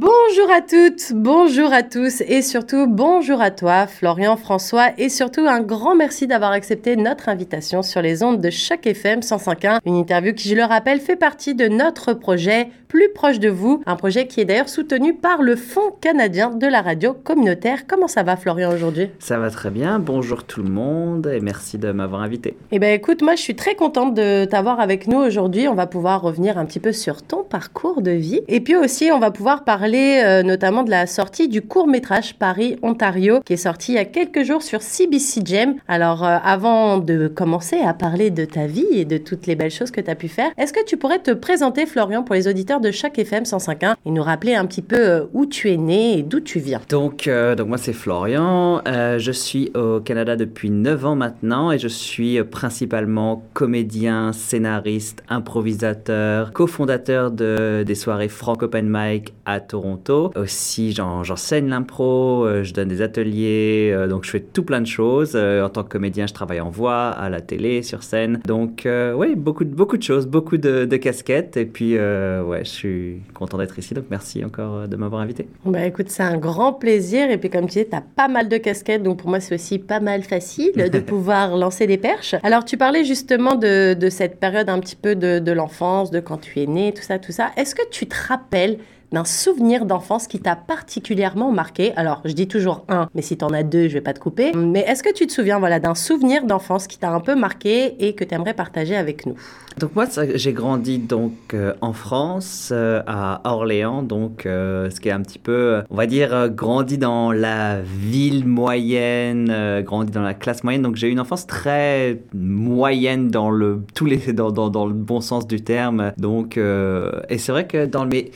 [0.00, 5.42] Bonjour à toutes, bonjour à tous et surtout bonjour à toi Florian François et surtout
[5.46, 9.96] un grand merci d'avoir accepté notre invitation sur les ondes de Choc FM 105.1, une
[9.96, 13.94] interview qui je le rappelle fait partie de notre projet Plus proche de vous, un
[13.94, 17.86] projet qui est d'ailleurs soutenu par le Fonds canadien de la radio communautaire.
[17.86, 19.10] Comment ça va Florian aujourd'hui?
[19.18, 22.56] Ça va très bien, bonjour tout le monde et merci de m'avoir invité.
[22.72, 25.86] Eh bien écoute, moi je suis très contente de t'avoir avec nous aujourd'hui, on va
[25.86, 28.40] pouvoir revenir un petit peu sur ton parcours de vie.
[28.48, 33.40] Et puis aussi on va pouvoir parler euh, notamment de la sortie du court-métrage Paris-Ontario
[33.44, 35.74] qui est sorti il y a quelques jours sur CBC Gem.
[35.88, 39.70] Alors, euh, avant de commencer à parler de ta vie et de toutes les belles
[39.70, 42.46] choses que tu as pu faire, est-ce que tu pourrais te présenter, Florian, pour les
[42.46, 45.76] auditeurs de chaque FM 105.1 et nous rappeler un petit peu euh, où tu es
[45.76, 46.80] né et d'où tu viens?
[46.88, 48.82] Donc, donc moi, c'est Florian.
[48.86, 56.52] je suis au Canada depuis 9 ans maintenant et je suis principalement comédien, scénariste, improvisateur,
[56.52, 62.88] cofondateur de, des soirées Frank Open Mic à Toronto aussi, j'enseigne l'impro, euh, je donne
[62.88, 65.32] des ateliers, euh, donc je fais tout plein de choses.
[65.34, 68.40] Euh, en tant que comédien, je travaille en voix, à la télé, sur scène.
[68.46, 71.56] Donc, oui, beaucoup, beaucoup de choses, beaucoup de, casquettes.
[71.56, 73.94] Et puis, ouais, je suis content d'être ici.
[73.94, 75.48] Donc, merci encore de m'avoir invité.
[75.64, 77.30] Bah écoute, c'est un grand plaisir.
[77.30, 79.02] Et puis, comme tu dis, tu as pas mal de casquettes.
[79.02, 82.34] Donc, pour moi, c'est aussi pas mal facile de pouvoir lancer des perches.
[82.42, 86.20] Alors, tu parlais justement de, de cette période un petit peu de, de l'enfance, de
[86.20, 87.50] quand tu es né, tout ça, tout ça.
[87.56, 88.78] Est-ce que tu te rappelles
[89.12, 93.48] d'un souvenir d'enfance qui t'a particulièrement marqué Alors, je dis toujours un, mais si t'en
[93.48, 94.52] as deux, je vais pas te couper.
[94.54, 98.06] Mais est-ce que tu te souviens voilà, d'un souvenir d'enfance qui t'a un peu marqué
[98.06, 99.36] et que tu aimerais partager avec nous?
[99.78, 105.08] Donc moi, j'ai grandi donc euh, en France, euh, à Orléans, donc euh, ce qui
[105.08, 110.34] est un petit peu, on va dire, grandi dans la ville moyenne, grandi dans la
[110.34, 110.82] classe moyenne.
[110.82, 115.20] Donc j'ai eu une enfance très moyenne dans le tous les dans, dans, le bon
[115.20, 116.12] sens du terme.
[116.18, 118.32] Donc et c'est vrai que dans mes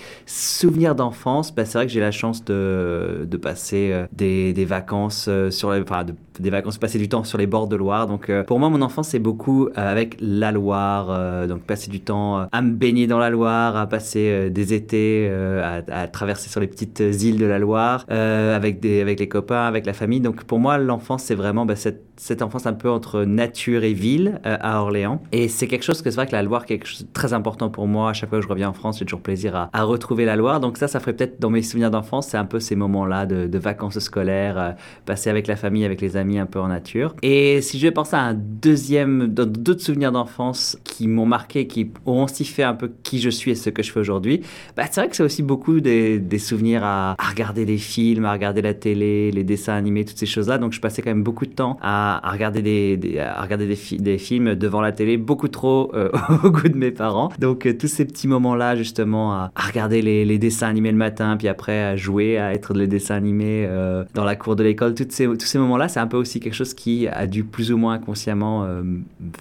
[0.64, 5.26] souvenirs d'enfance, bah, c'est vrai que j'ai la chance de, de passer euh, des, vacances
[5.28, 6.06] euh, sur les, enfin,
[6.40, 8.06] des vacances, passer du temps sur les bords de Loire.
[8.06, 11.46] Donc euh, pour moi, mon enfance, c'est beaucoup avec la Loire.
[11.46, 15.82] donc passer du temps à me baigner dans la Loire, à passer des étés, à,
[15.88, 19.86] à, traverser sur les petites îles de la Loire, avec, des, avec les copains, avec
[19.86, 20.20] la famille.
[20.20, 23.92] Donc pour moi, l'enfance, c'est vraiment bah, cette, cette enfance un peu entre nature et
[23.92, 25.22] ville à Orléans.
[25.32, 27.70] Et c'est quelque chose que c'est vrai que la Loire, quelque chose de très important
[27.70, 28.10] pour moi.
[28.10, 30.36] À chaque fois que je reviens en France, j'ai toujours plaisir à, à retrouver la
[30.36, 30.60] Loire.
[30.60, 33.58] Donc ça, ça ferait peut-être dans mes souvenirs d'enfance, c'est un peu ces moments-là de,
[33.58, 34.70] vacances scolaires, euh,
[35.06, 37.14] passer avec la famille, avec les amis, un peu en nature.
[37.22, 41.90] Et si je vais penser à un deuxième, d'autres souvenirs d'enfance qui m'ont marqué, qui
[42.06, 44.42] ont aussi fait un peu qui je suis et ce que je fais aujourd'hui,
[44.76, 48.62] bah, c'est vrai que c'est aussi beaucoup des, souvenirs à, regarder des films, à regarder
[48.62, 50.58] la télé, les dessins animés, toutes ces choses-là.
[50.58, 54.18] Donc je passais quand même beaucoup de temps à, regarder, des, à regarder des, des,
[54.18, 56.10] films devant la télé, beaucoup trop euh,
[56.44, 57.30] au goût de mes parents.
[57.38, 61.36] Donc euh, tous ces petits moments-là, justement, à, regarder les, les dessins animés le matin,
[61.36, 64.94] puis après à jouer, à être les dessins animés euh, dans la cour de l'école.
[65.08, 67.76] Ces, tous ces moments-là, c'est un peu aussi quelque chose qui a dû plus ou
[67.76, 68.82] moins inconsciemment euh,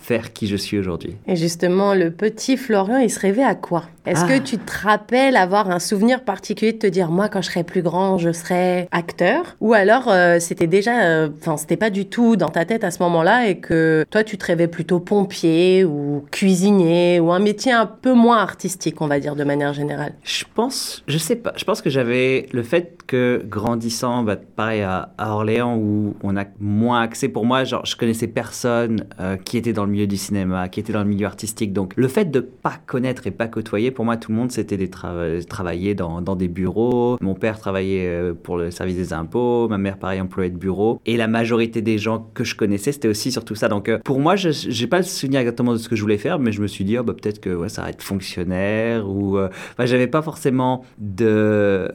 [0.01, 1.15] faire qui je suis aujourd'hui.
[1.27, 3.83] Et justement, le petit Florian, il se rêvait à quoi?
[4.05, 4.39] Est-ce que ah.
[4.41, 7.81] tu te rappelles avoir un souvenir particulier de te dire, moi, quand je serai plus
[7.81, 9.55] grand, je serai acteur?
[9.61, 13.01] Ou alors, euh, c'était déjà, enfin, c'était pas du tout dans ta tête à ce
[13.03, 17.85] moment-là et que toi, tu te rêvais plutôt pompier ou cuisinier ou un métier un
[17.85, 20.15] peu moins artistique, on va dire, de manière générale?
[20.23, 21.53] Je pense je sais pas.
[21.55, 26.45] Je pense que j'avais le fait que grandissant, bah, pareil à, Orléans où on a
[26.63, 27.27] moins accès.
[27.27, 30.79] Pour moi, genre, je connaissais personne euh, qui était dans le milieu du cinéma, qui
[30.79, 31.73] était dans le milieu artistique.
[31.73, 34.77] Donc, le fait de pas connaître et pas côtoyer, pour moi, tout le monde, c'était
[34.77, 37.17] des travailler dans, dans, des bureaux.
[37.21, 41.01] Mon père travaillait euh, pour le service des impôts, ma mère, pareil, employée de bureau.
[41.05, 43.67] Et la majorité des gens que je connaissais, c'était aussi surtout ça.
[43.67, 46.17] Donc, euh, pour moi, je j'ai pas le souvenir exactement de ce que je voulais
[46.17, 49.07] faire, mais je me suis dit, oh, bah, peut-être que ouais, ça va être fonctionnaire
[49.09, 49.37] ou.
[49.37, 51.91] Enfin, j'avais pas forcément de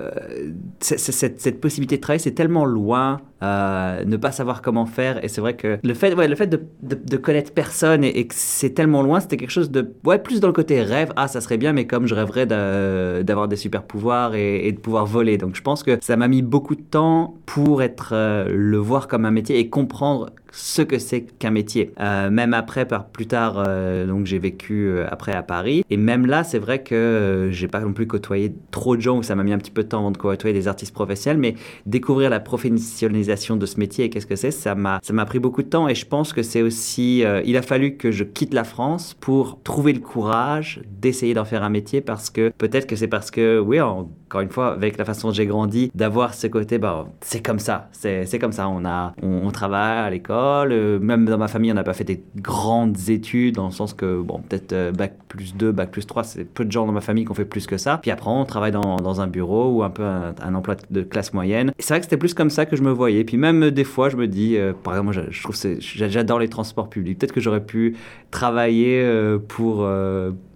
[0.81, 5.25] cette, possibilité de travail, c'est tellement loin, euh, ne pas savoir comment faire.
[5.25, 8.35] Et c'est vrai que le fait, ouais, le fait de, de, connaître personne et, que
[8.37, 11.13] c'est tellement loin, c'était quelque chose de, ouais, plus dans le côté rêve.
[11.17, 15.07] Ah, ça serait bien, mais comme je rêverais d'avoir des super pouvoirs et, de pouvoir
[15.07, 15.39] voler.
[15.39, 19.07] Donc je pense que ça m'a mis beaucoup de temps pour être, euh, le voir
[19.07, 21.93] comme un métier et comprendre ce que c'est qu'un métier.
[22.01, 25.85] Euh, même après, par plus tard, euh, donc j'ai vécu euh, après à Paris.
[25.91, 29.23] Et même là, c'est vrai que j'ai pas non plus côtoyé trop de gens où
[29.23, 31.55] ça m'a mis un petit peu de temps de côtoyer des artistes professionnels, mais
[31.87, 35.39] découvrir la professionnalisation de ce métier et qu'est-ce que c'est, ça m'a ça m'a pris
[35.39, 35.89] beaucoup de temps.
[35.89, 39.61] Et je pense que c'est aussi, il a fallu que je quitte la France pour
[39.63, 43.59] trouver le courage d'essayer d'en faire un métier parce que peut-être que c'est parce que,
[43.59, 47.45] oui, encore une fois, avec la façon dont j'ai grandi, d'avoir ce côté, bah, c'est
[47.45, 48.69] comme ça, c'est comme ça.
[48.69, 52.05] On a, on travaille à l'école euh, même dans ma famille, on n'a pas fait
[52.05, 56.07] des grandes études, dans le sens que, bon, peut-être euh, bac plus 2, bac plus
[56.07, 57.99] 3, c'est peu de gens dans ma famille qui ont fait plus que ça.
[57.99, 61.33] Puis après, on travaille dans, dans un bureau ou un peu un, emploi de classe
[61.33, 61.73] moyenne.
[61.79, 63.25] C'est vrai que c'était plus comme ça que je me voyais.
[63.25, 66.89] Puis même euh, des fois, je me dis, par exemple, je, trouve j'adore les transports
[66.89, 67.19] publics.
[67.19, 67.97] Peut-être que j'aurais pu
[68.31, 69.07] travailler
[69.49, 69.89] pour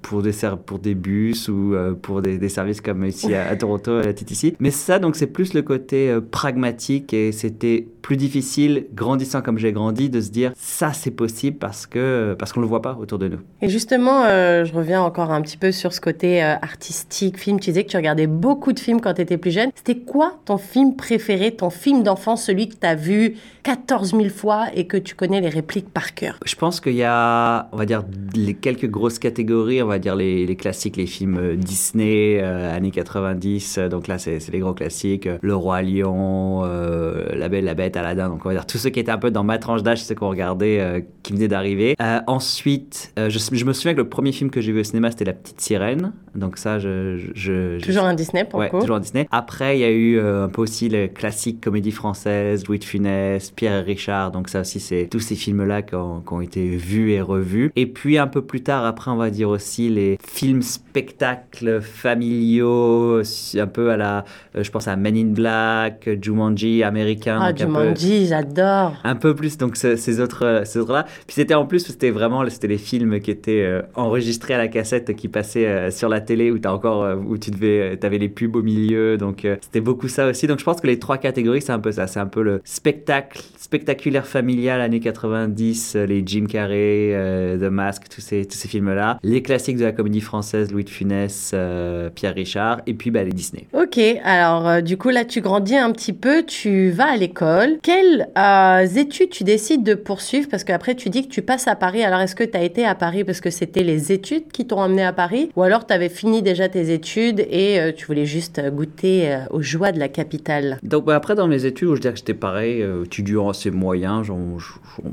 [0.02, 0.32] pour des,
[0.66, 4.56] pour des bus ou pour des, services comme ici à, Toronto, à la TTC.
[4.58, 9.71] Mais ça, donc, c'est plus le côté pragmatique et c'était plus difficile, grandissant comme j'ai
[9.72, 13.18] grandi, de se dire ça, c'est possible parce que parce qu'on le voit pas autour
[13.18, 13.38] de nous.
[13.60, 17.60] Et justement, euh, je reviens encore un petit peu sur ce côté artistique, film.
[17.60, 19.70] Tu disais que tu regardais beaucoup de films quand tu étais plus jeune.
[19.74, 24.28] C'était quoi ton film préféré, ton film d'enfance, celui que tu as vu 14 000
[24.28, 26.38] fois et que tu connais les répliques par cœur?
[26.44, 28.02] Je pense qu'il y a, on va dire,
[28.34, 33.78] les quelques grosses catégories va dire les, classiques, les films euh, Disney, euh, années 90.
[33.78, 35.28] Euh, donc là, c'est les gros classiques.
[35.40, 38.28] Le Roi Lion, La Belle, la Bête, Aladdin.
[38.28, 40.14] Donc on va dire tous ceux qui étaient un peu dans ma tranche d'âge, ceux
[40.14, 41.96] qu'on regardait, qui venaient d'arriver.
[42.26, 45.32] ensuite, je, me souviens que le premier film que j'ai vu au cinéma, c'était La
[45.32, 46.12] Petite Sirène.
[46.34, 47.78] Donc ça, je...
[47.80, 49.28] toujours un Disney pour ouais, toujours un Disney.
[49.30, 53.50] Après, il y a eu un peu aussi les classiques comédie française, Louis de Funès,
[53.50, 54.32] Pierre Richard.
[54.32, 57.70] Donc ça aussi, c'est tous ces films-là qui ont, qui ont été vus et revus.
[57.76, 63.22] Et puis un peu plus tard, après, on va dire aussi les films spectacles familiaux,
[63.54, 64.24] un peu à la,
[64.56, 67.38] euh, je pense à Men in Black, Jumanji américain.
[67.40, 68.94] Ah, Jumanji, j'adore.
[69.04, 71.06] Un peu plus, donc ces autres, ces autres là.
[71.26, 74.68] Puis c'était en plus, c'était vraiment, c'était les films qui étaient euh, enregistrés à la
[74.68, 78.28] cassette qui passaient euh, sur la télé où as encore, où tu devais, avais les
[78.28, 80.46] pubs au milieu, donc c'était beaucoup ça aussi.
[80.46, 82.60] Donc je pense que les trois catégories, c'est un peu ça, c'est un peu le
[82.64, 87.12] spectacle, spectaculaire familial années 90, les Jim Carrey,
[87.58, 90.84] The Mask, tous ces, tous ces films là, les classiques de la comédie française, Louis
[90.84, 93.66] de Funès, euh, Pierre Richard, et puis bah, les Disney.
[93.72, 97.78] Ok, alors euh, du coup là tu grandis un petit peu, tu vas à l'école.
[97.82, 101.76] Quelles euh, études tu décides de poursuivre Parce qu'après tu dis que tu passes à
[101.76, 102.02] Paris.
[102.02, 104.80] Alors est-ce que tu as été à Paris parce que c'était les études qui t'ont
[104.80, 105.50] emmené à Paris?
[105.56, 109.92] Ou alors tu avais fini déjà tes études et tu voulais juste goûter aux joies
[109.92, 110.78] de la capitale?
[110.82, 114.32] Donc bah, après dans mes études, je dirais que j'étais pareil, étudiant assez moyen, je,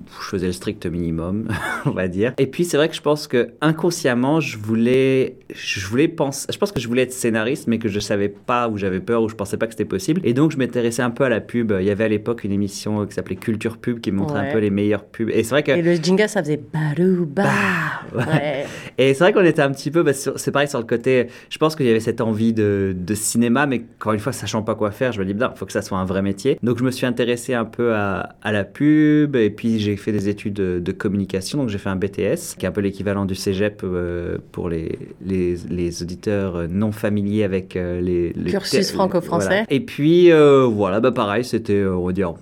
[0.09, 1.47] faisais le strict minimum,
[1.85, 2.33] on va dire.
[2.37, 6.57] Et puis c'est vrai que je pense que inconsciemment, je voulais, je voulais penser, je
[6.57, 9.29] pense que je voulais être scénariste, mais que je savais pas, ou j'avais peur, ou
[9.29, 10.21] je pensais pas que c'était possible.
[10.23, 11.73] Et donc, je m'intéressais un peu à la pub.
[11.79, 14.59] Il y avait à l'époque une émission qui s'appelait Culture Pub qui montrait un peu
[14.59, 15.29] les meilleures pubs.
[15.29, 15.71] Et c'est vrai que.
[15.71, 17.43] Et le jingle, ça faisait barouba.
[17.43, 18.65] Bah, ouais.
[18.97, 21.57] Et c'est vrai qu'on était un petit peu, bah, c'est pareil sur le côté, je
[21.57, 24.75] pense qu'il y avait cette envie de, de, cinéma, mais encore une fois, sachant pas
[24.75, 26.59] quoi faire, je me dis, il faut que ça soit un vrai métier.
[26.63, 30.11] Donc, je me suis intéressé un peu à, à la pub, et puis j'ai fait
[30.11, 31.59] des études de, de communication.
[31.59, 34.99] Donc, j'ai fait un BTS, qui est un peu l'équivalent du cégep euh, pour les,
[35.25, 39.65] les, les, auditeurs non familiers avec euh, les, les cursus franco-français.
[39.69, 42.33] Et puis euh, voilà, bah pareil, c'était on va dire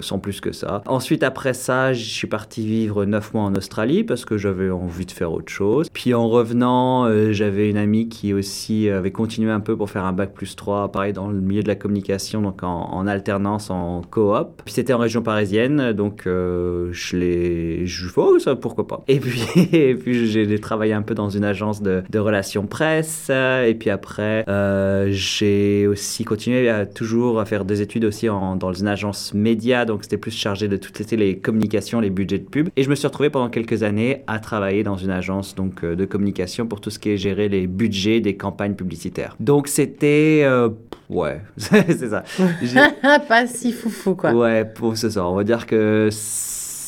[0.00, 0.82] sans plus que ça.
[0.86, 5.06] Ensuite, après ça, je suis parti vivre neuf mois en Australie parce que j'avais envie
[5.06, 5.88] de faire autre chose.
[5.92, 10.04] Puis en revenant, euh, j'avais une amie qui aussi avait continué un peu pour faire
[10.04, 14.02] un bac plus 3, pareil dans le milieu de la communication, donc en, alternance, en
[14.02, 14.62] coop.
[14.64, 17.86] Puis c'était en région parisienne, donc euh, je l'ai...
[17.86, 19.04] Je oh, ça, pourquoi pas.
[19.08, 23.30] Et puis, j'ai travaillé un peu dans une agence de, relations presse.
[23.30, 28.88] Et puis après, euh, j'ai aussi continué à toujours faire des études aussi dans une
[28.88, 32.68] agence médias, donc c'était plus chargé de toutes les communications, les budgets de pub.
[32.76, 35.94] Et je me suis retrouvé pendant quelques années à travailler dans une agence donc euh,
[35.94, 39.36] de communication pour tout ce qui est gérer les budgets des campagnes publicitaires.
[39.40, 40.70] Donc c'était euh,
[41.08, 42.24] ouais, c'est ça.
[43.28, 44.32] Pas si foufou quoi.
[44.32, 45.26] Ouais, pour ce ça.
[45.26, 46.08] On va dire que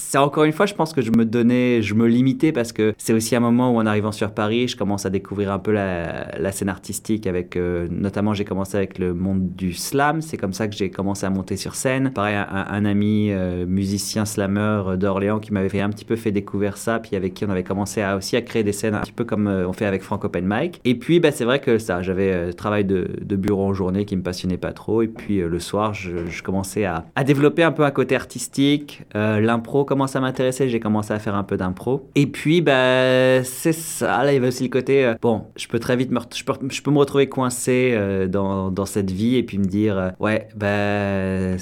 [0.09, 2.95] c'est encore une fois, je pense que je me donnais, je me limitais parce que
[2.97, 5.71] c'est aussi un moment où en arrivant sur Paris, je commence à découvrir un peu
[5.71, 10.55] la, scène artistique avec, euh, notamment j'ai commencé avec le monde du slam, c'est comme
[10.55, 12.13] ça que j'ai commencé à monter sur scène.
[12.15, 17.01] Pareil, un, ami euh, musicien slammer d'Orléans qui m'avait un petit peu fait découvrir ça,
[17.01, 19.47] puis avec qui on avait commencé aussi à créer des scènes un petit peu comme
[19.47, 20.81] euh, on fait avec Frank Open Mic.
[20.87, 24.23] Et puis bah, c'est vrai que ça, j'avais travail de, bureau en journée qui me
[24.23, 27.91] passionnait pas trop, et puis le soir, je, commençais à, à, développer un peu un
[27.91, 32.09] côté artistique, l'impro, commence à m'intéresser, j'ai commencé à faire un peu d'impro.
[32.15, 34.23] Et puis, bah, c'est ça.
[34.23, 36.45] Là, il y avait aussi le côté, euh, bon, je peux très vite me, je
[36.45, 39.99] peux, je peux me retrouver coincé euh, dans, dans, cette vie et puis me dire,
[39.99, 41.59] euh, ouais, bah,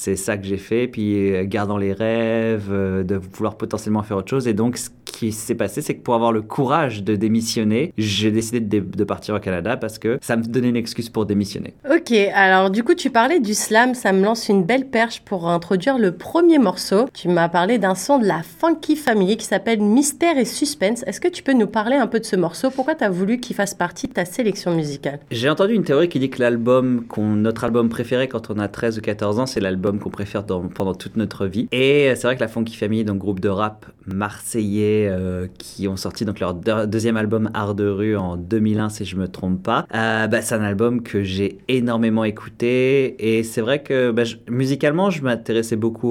[0.00, 0.88] c'est ça que j'ai fait.
[0.88, 4.48] Puis euh, gardant les rêves, euh, de vouloir potentiellement faire autre chose.
[4.48, 8.30] Et donc, ce qui s'est passé, c'est que pour avoir le courage de démissionner, j'ai
[8.30, 11.74] décidé de, de, partir au Canada parce que ça me donnait une excuse pour démissionner.
[11.90, 15.48] Ok, alors du coup, tu parlais du slam, ça me lance une belle perche pour
[15.48, 17.06] introduire le premier morceau.
[17.12, 21.04] Tu m'as parlé d'un son de la Funky Family qui s'appelle Mystère et Suspense.
[21.06, 22.70] Est-ce que tu peux nous parler un peu de ce morceau?
[22.70, 25.18] Pourquoi tu as voulu qu'il fasse partie de ta sélection musicale?
[25.30, 28.68] J'ai entendu une théorie qui dit que l'album, qu'on, notre album préféré quand on a
[28.68, 31.68] 13 ou 14 ans, c'est l'album qu'on préfère pendant toute notre vie.
[31.72, 35.96] Et c'est vrai que la Funky Family, donc groupe de rap marseillais euh, qui ont
[35.96, 39.86] sorti donc leur deuxième album Art de rue en 2001 si je me trompe pas,
[39.94, 45.10] euh, bah, c'est un album que j'ai énormément écouté et c'est vrai que bah, musicalement
[45.10, 46.08] je m'intéressais beaucoup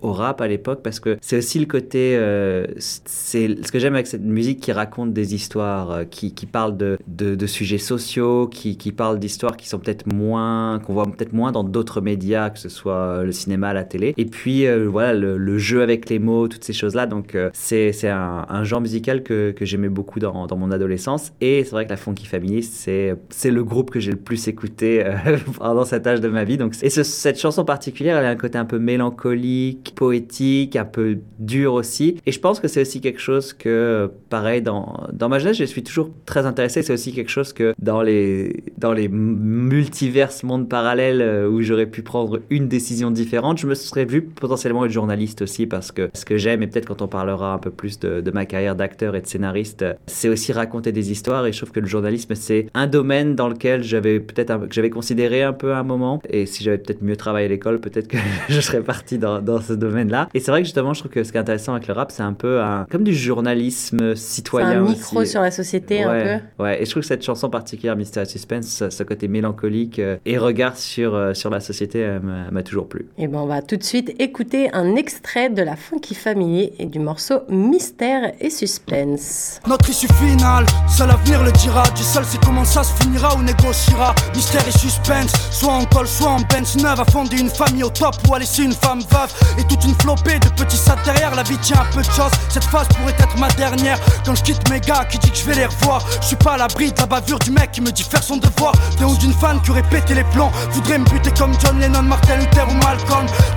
[0.00, 3.94] au, rap à l'époque parce que c'est aussi le côté, euh, c'est ce que j'aime
[3.94, 8.76] avec cette musique qui raconte des histoires, qui, qui parle de, de, sujets sociaux, qui,
[8.76, 12.58] qui parle d'histoires qui sont peut-être moins, qu'on voit peut-être moins dans d'autres médias, que
[12.58, 14.14] ce soit le cinéma, la télé.
[14.16, 17.06] Et puis voilà le, jeu avec les mots, toutes ces choses-là.
[17.06, 21.32] Donc c'est un, un, genre musical que, que j'aimais beaucoup dans, dans, mon adolescence.
[21.40, 23.16] Et c'est vrai que la Funky Family, c'est
[23.50, 26.56] le groupe que j'ai le plus écouté euh, pendant cet âge de ma vie.
[26.56, 31.18] Donc, et cette chanson particulière, elle a un côté un peu mélancolique, poétique, un peu
[31.38, 32.16] dur aussi.
[32.26, 35.64] Et je pense que c'est aussi quelque chose que, pareil, dans, dans ma jeunesse, je
[35.64, 36.82] suis toujours très intéressé.
[36.82, 41.86] C'est aussi quelque chose que dans les, dans les multiverses mondes parallèles euh, où j'aurais
[41.86, 46.10] pu prendre une décision différente, je me serais vu potentiellement être journaliste aussi parce que
[46.14, 48.76] ce que j'aime, et peut-être quand on parlera un peu plus de, de ma carrière
[48.76, 52.34] d'acteur et de scénariste, c'est aussi raconter des histoires et je trouve que le journalisme
[52.34, 56.20] c'est un domaine dans lequel j'avais peut-être que j'avais considéré un peu à un moment
[56.28, 59.60] et si j'avais peut-être mieux travaillé à l'école, peut-être que je serais parti dans, dans
[59.60, 60.28] ce domaine-là.
[60.34, 62.10] Et c'est vrai que justement, je trouve que ce qui est intéressant avec le rap,
[62.10, 64.84] c'est un peu un, comme du journalisme citoyen.
[64.84, 66.62] un micro sur la société un peu.
[66.62, 70.38] Ouais, et je trouve que cette chanson particulière, Mystère Suspense, ce, côté mélancolique euh, et
[70.38, 72.18] regard sur, euh, sur la société euh,
[72.50, 72.95] m'a toujours plu.
[73.18, 76.86] Et ben on va tout de suite écouter un extrait de la Funky Family et
[76.86, 79.60] du morceau Mystère et suspense.
[79.66, 81.82] Notre issue finale, seul l'avenir le dira.
[81.96, 84.14] Du seul c'est comment ça se finira ou négociera.
[84.34, 87.00] Mystère et suspense, soit en col, soit en Benz neuve.
[87.00, 89.32] À fonder une famille au top ou à laisser une femme veuve.
[89.58, 91.34] Et toute une flopée de petits sats derrière.
[91.34, 92.32] La vie tient un peu de choses.
[92.48, 93.98] Cette phase pourrait être ma dernière.
[94.24, 96.04] Quand je quitte mes gars qui dit que je vais les revoir.
[96.20, 98.36] Je suis pas à l'abri de la bavure du mec qui me dit faire son
[98.36, 98.72] devoir.
[98.98, 100.50] D'un ou d'une fan qui aurait pété les plans.
[100.70, 102.85] Voudrait me buter comme John Lennon, Martin Luther ou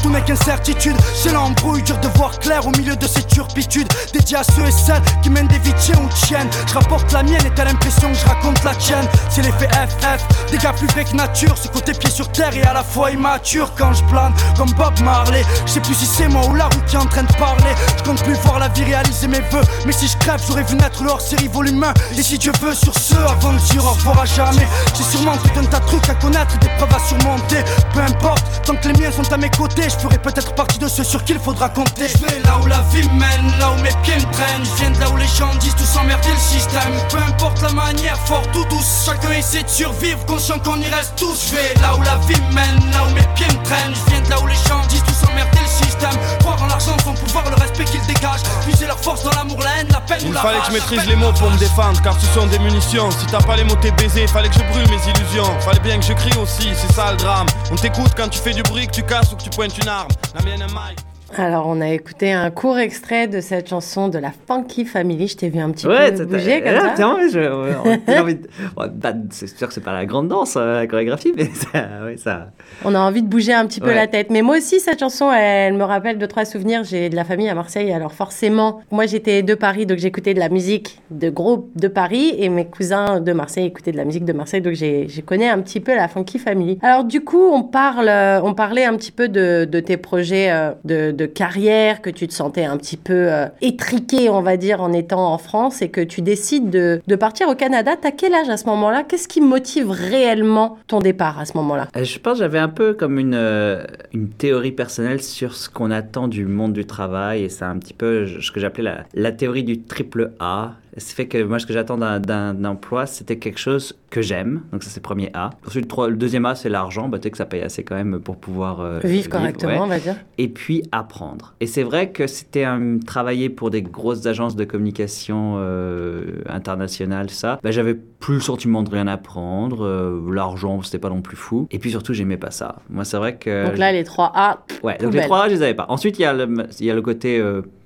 [0.02, 4.38] Tout mec incertitude, c'est l'embrouille, dur de voir clair au milieu de ces turpitudes dédié
[4.38, 6.50] à ceux et celles qui mènent des vies ou tiennes.
[6.68, 9.08] Je rapporte la mienne et t'as l'impression que je raconte la tienne.
[9.30, 11.56] C'est l'effet FF, des gars plus vrais que nature.
[11.58, 15.00] Ce côté pied sur terre et à la fois immature quand je plane comme Bob
[15.02, 15.44] Marley.
[15.66, 17.74] Je sais plus si c'est moi ou la route qui est en train de parler.
[17.98, 19.64] Je compte plus voir la vie réaliser mes vœux.
[19.86, 21.94] Mais si je crève, j'aurais vu naître le hors-série volume 1.
[22.18, 24.68] Et si Dieu veut, sur ce, avant de dire au revoir à jamais.
[24.96, 27.64] J'ai sûrement tout un tas de trucs à connaître, des preuves à surmonter.
[27.94, 31.04] Peu importe, tant que les miens à mes côtés, je ferai peut-être partie de ceux
[31.04, 32.08] sur qui il faudra compter.
[32.08, 34.64] Je vais là où la vie mène, là où mes pieds me traînent.
[34.64, 36.94] Je viens de là où les gens disent tout s'emmerder le système.
[37.10, 41.14] Peu importe la manière, fort ou douce, chacun essaie de survivre, conscient qu'on y reste
[41.18, 41.50] tous.
[41.50, 43.94] Je vais là où la vie mène, là où mes pieds me traînent.
[43.94, 46.18] Je viens de là où les gens disent tout s'emmerder le système.
[46.40, 48.44] Croire en l'argent, son pouvoir, le respect qu'ils dégagent.
[48.66, 50.72] Puiser leur force dans l'amour, la haine, la peine Il ou la fallait que je
[50.72, 53.12] maîtrise les mots pour me défendre, car ce sont des munitions.
[53.12, 54.28] Si t'as pas les mots, t'es baisé.
[54.28, 55.60] Fallait que je brûle mes illusions.
[55.60, 57.48] Fallait bien que je crie aussi, c'est ça le drame.
[57.72, 59.88] On t'écoute quand tu fais du bruit, que tu casses ou que tu pointes une
[59.88, 60.10] arme.
[60.36, 60.96] La mienne est maille.
[61.38, 65.28] Alors, on a écouté un court extrait de cette chanson de la Funky Family.
[65.28, 66.94] Je t'ai vu un petit Ouais, peu bouger comme là, ça.
[66.96, 67.40] tiens, je-
[68.10, 70.88] on- envie de- ouais, bah, c'est sûr que c'est pas la grande danse, euh, la
[70.88, 72.48] chorégraphie, mais ça, ouais, ça.
[72.84, 73.96] On a envie de bouger un petit peu Ouais.
[73.96, 74.32] la tête.
[74.32, 76.84] Mais moi aussi, cette chanson, elle me rappelle deux, trois souvenirs.
[76.84, 77.92] J'ai de la famille à Marseille.
[77.94, 82.34] Alors forcément, moi, j'étais de Paris, donc j'écoutais de la musique de groupe de Paris.
[82.40, 84.62] Et mes cousins de Marseille écoutaient de la musique de Marseille.
[84.62, 86.80] Donc j'ai, je connais un petit peu la Funky Family.
[86.82, 90.50] Alors du coup, on, parle, euh, on parlait un petit peu de, de tes projets
[90.52, 94.58] euh, de, de carrière, que tu te sentais un petit peu euh, étriqué, on va
[94.58, 95.82] dire, en étant en France.
[95.82, 97.92] Et que tu décides de, de partir au Canada.
[98.02, 99.04] T'as quel âge à ce moment-là?
[99.04, 101.88] Qu'est-ce qui motive réellement ton départ à ce moment-là?
[101.96, 103.84] Euh, Je pense que j'avais un peu comme une, euh,
[104.14, 107.94] une théorie personnelle sur ce qu'on attend du monde du travail, et c'est un petit
[107.94, 110.74] peu ce que j'appelais la, la théorie du triple A.
[110.98, 114.62] Ce fait que moi, ce que j'attends d'un- emploi, c'était quelque chose que j'aime.
[114.72, 115.51] Donc ça, c'est le premier A.
[115.65, 117.08] Ensuite, le deuxième A, c'est l'argent.
[117.10, 119.79] Bah, tu sais que ça paye assez quand même pour pouvoir euh, Vivre correctement, ouais.
[119.79, 120.15] on va dire.
[120.38, 121.53] et puis apprendre.
[121.60, 122.65] Et c'est vrai que c'était
[123.05, 128.84] travailler pour des grosses agences de communication euh, internationales, ça, bah, j'avais plus le sentiment
[128.84, 129.86] de rien apprendre.
[129.86, 131.67] euh, L'argent, c'était pas non plus fou.
[131.72, 132.77] Et puis surtout, j'aimais pas ça.
[132.89, 133.67] Moi, c'est vrai que.
[133.67, 135.86] Donc là, les 3 A, ouais, donc les trois, je les avais pas.
[135.89, 136.48] Ensuite, il y a le,
[136.79, 137.39] il y a le côté.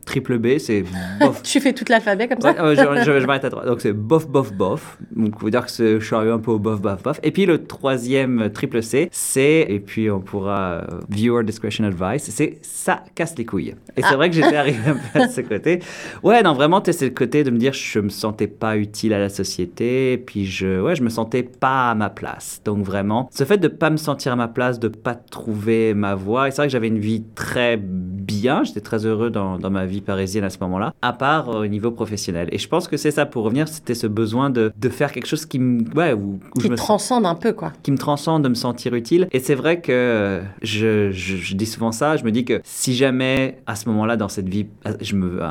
[0.05, 0.83] Triple B, c'est
[1.19, 1.41] bof.
[1.43, 3.65] tu fais tout l'alphabet comme ça ouais, je, je, je m'arrête à droite.
[3.65, 4.97] Donc c'est bof, bof, bof.
[5.15, 7.19] Donc, faut dire que je suis arrivé un peu au bof, bof, bof.
[7.23, 12.23] Et puis le troisième triple C, c'est, et puis on pourra, euh, viewer discretion advice,
[12.29, 13.75] c'est ça casse les couilles.
[13.95, 14.15] Et c'est Ah.
[14.15, 15.79] vrai que j'étais arrivé un peu à ce côté.
[16.23, 19.19] Ouais, non, vraiment, c'est le côté de me dire je me sentais pas utile à
[19.19, 22.61] la société, et puis je, ouais, je me sentais pas à ma place.
[22.65, 26.15] Donc vraiment, ce fait de pas me sentir à ma place, de pas trouver ma
[26.15, 29.69] voie, et c'est vrai que j'avais une vie très bien, j'étais très heureux dans, dans
[29.69, 32.47] ma vie parisienne à ce moment-là, à part euh, au niveau professionnel.
[32.51, 35.27] Et je pense que c'est ça, pour revenir, c'était ce besoin de, de faire quelque
[35.27, 37.73] chose qui me, ouais, où, où Qui je me transcende un peu, quoi.
[37.83, 39.27] qui me transcende, de me sentir utile.
[39.31, 42.61] Et c'est vrai que euh, je, je, je dis souvent ça, je me dis que
[42.63, 44.67] si jamais à ce moment-là dans cette vie,
[45.01, 45.47] je me, euh,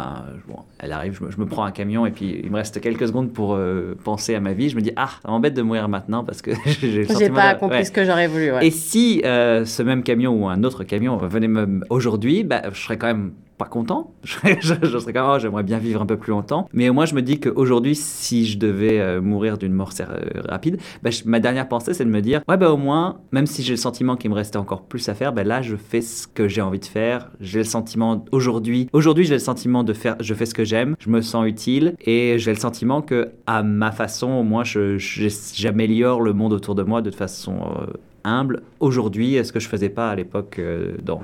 [0.49, 2.81] bon, elle arrive, je me, je me prends un camion et puis il me reste
[2.81, 5.63] quelques secondes pour euh, penser à ma vie, je me dis ah, ça m'embête de
[5.63, 7.85] mourir maintenant parce que j'ai pas de- accompli ouais.
[7.85, 8.67] ce que j'aurais voulu, ouais.
[8.67, 12.81] Et si euh, ce même camion ou un autre camion venait me aujourd'hui, bah, je
[12.81, 13.33] serais quand même
[13.71, 14.15] content.
[14.25, 16.69] Je serais, même, oh, j'aimerais bien vivre un peu plus longtemps.
[16.73, 20.79] Mais moi, je me dis qu'aujourd'hui, si je devais euh, mourir d'une mort euh, rapide,
[21.03, 23.73] bah, ma dernière pensée, c'est de me dire, ouais, bah, au moins, même si j'ai
[23.73, 26.49] le sentiment qu'il me restait encore plus à faire, bah, là, je fais ce que
[26.49, 27.31] j'ai envie de faire.
[27.41, 30.97] J'ai le sentiment aujourd'hui, aujourd'hui, j'ai le sentiment de faire, je fais ce que j'aime,
[30.99, 36.21] je me sens utile et j'ai le sentiment que, à ma façon, au moins, j'améliore
[36.21, 37.87] le monde autour de moi de façon euh,
[38.25, 40.61] humble aujourd'hui, est-ce que je faisais pas à l'époque
[41.03, 41.21] dans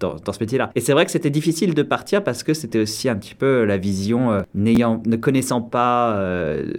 [0.00, 0.70] dans, ce métier-là.
[0.74, 3.64] Et c'est vrai que c'était difficile de partir parce que c'était aussi un petit peu
[3.64, 6.72] la vision, euh, n'ayant, ne connaissant pas, euh,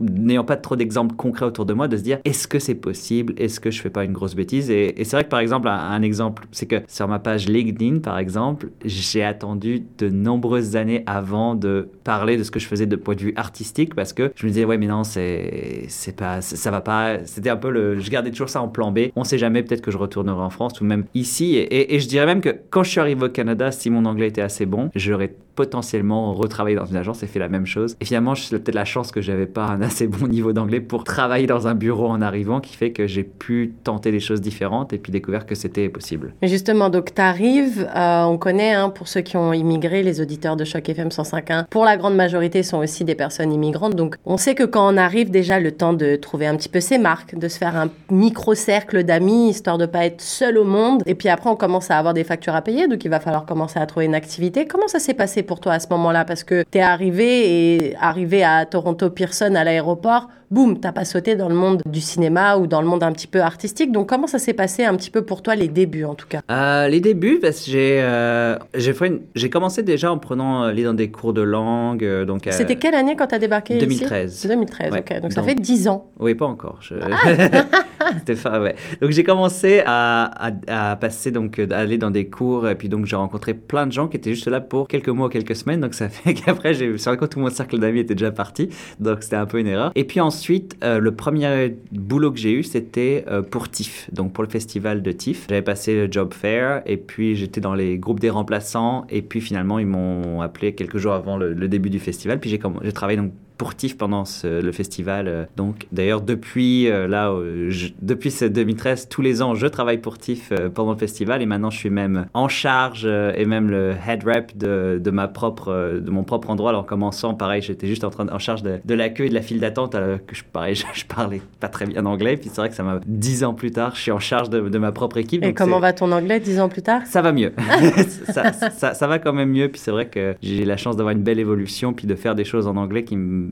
[0.00, 3.34] n'ayant pas trop d'exemples concrets autour de moi, de se dire est-ce que c'est possible?
[3.36, 4.70] Est-ce que je fais pas une grosse bêtise?
[4.70, 8.18] Et, c'est vrai que par exemple, un, exemple, c'est que sur ma page LinkedIn, par
[8.18, 12.96] exemple, j'ai attendu de nombreuses années avant de parler de ce que je faisais de
[12.96, 16.40] point de vue artistique parce que je me disais ouais mais non c'est c'est pas
[16.40, 17.24] ça va pas.
[17.24, 19.10] C'était un peu le je gardais toujours ça en plan B.
[19.16, 21.56] On sait jamais peut-être que je retournerai en France ou même ici.
[21.56, 24.42] Et je dirais même que quand je suis arrivé au Canada si mon anglais était
[24.42, 28.34] assez bon j'aurais potentiellement retravaillé dans une agence et fait la même chose et finalement
[28.34, 31.66] j'ai peut-être la chance que j'avais pas un assez bon niveau d'anglais pour travailler dans
[31.66, 35.12] un bureau en arrivant qui fait que j'ai pu tenter des choses différentes et puis
[35.12, 39.36] découvert que c'était possible Mais justement, donc tu arrives, on connaît, hein, pour ceux qui
[39.36, 43.14] ont immigré, les auditeurs de Choc FM 105.1, pour la grande majorité sont aussi des
[43.14, 43.94] personnes immigrantes.
[43.94, 46.80] Donc on sait que quand on arrive, déjà le temps de trouver un petit peu
[46.80, 51.02] ses marques, de se faire un micro-cercle d'amis, histoire de pas être seul au monde.
[51.06, 53.46] Et puis après, on commence à avoir des factures à payer, donc il va falloir
[53.46, 54.66] commencer à trouver une activité.
[54.66, 57.96] Comment ça s'est passé pour toi à ce moment-là Parce que tu es arrivé et
[58.00, 62.56] arrivé à Toronto Pearson à l'aéroport, boum, t'as pas sauté dans le monde du cinéma
[62.58, 63.90] ou dans le monde un petit peu artistique.
[63.90, 66.40] Donc comment ça s'est passé un petit peu pour toi les débuts en tout cas?
[66.50, 70.92] Euh, les débuts, parce que j'ai euh, j'ai commencé déjà en prenant euh, aller dans
[70.94, 72.04] des cours de langue.
[72.26, 73.86] donc, C'était quelle année quand t'as débarqué ici?
[73.86, 74.46] 2013.
[74.48, 74.98] 2013, Ouais.
[75.00, 75.20] ok.
[75.22, 76.10] Donc ça fait 10 ans.
[76.20, 76.78] Oui, pas encore.
[76.82, 76.94] Je...
[78.18, 78.74] C'était fin, ouais.
[79.00, 82.88] Donc j'ai commencé à, à, à passer donc euh, aller dans des cours et puis
[82.88, 85.80] donc j'ai rencontré plein de gens qui étaient juste là pour quelques mois, quelques semaines.
[85.80, 88.68] Donc ça fait qu'après j'ai sur compte tout mon cercle d'amis était déjà parti.
[89.00, 89.92] Donc c'était un peu une erreur.
[89.94, 90.41] Et puis ensuite
[90.82, 95.02] euh, le premier boulot que j'ai eu c'était euh, pour TIFF, donc pour le festival
[95.02, 95.46] de TIFF.
[95.48, 99.40] J'avais passé le job fair et puis j'étais dans les groupes des remplaçants et puis
[99.40, 102.40] finalement ils m'ont appelé quelques jours avant le, le début du festival.
[102.40, 105.28] Puis j'ai travaillé donc pour TIFF pendant ce- le festival.
[105.28, 109.68] euh, Donc, d'ailleurs, depuis euh, là, euh, je- depuis ce 2013, tous les ans, je
[109.68, 113.70] travaille pour TIFF pendant le festival et maintenant, je suis même en charge et même
[113.70, 116.70] le head rep de, de ma propre, de mon propre endroit.
[116.70, 119.34] Alors, en commençant, pareil, j'étais juste en train de- en charge de, de l'accueil de
[119.34, 119.94] la file d'attente.
[119.94, 122.36] alors que je, pareil, je, je parlais pas très bien anglais.
[122.36, 124.58] Puis c'est vrai que ça m'a dix ans plus tard, je suis en charge de,
[124.68, 125.44] de ma propre équipe.
[125.44, 127.02] Et comment va ton anglais 10 ans plus tard?
[127.06, 127.52] Ça va mieux.
[128.28, 129.68] ça, ça, ça va quand même mieux.
[129.68, 132.44] Puis c'est vrai que j'ai la chance d'avoir une belle évolution, puis de faire des
[132.44, 133.51] choses en anglais qui me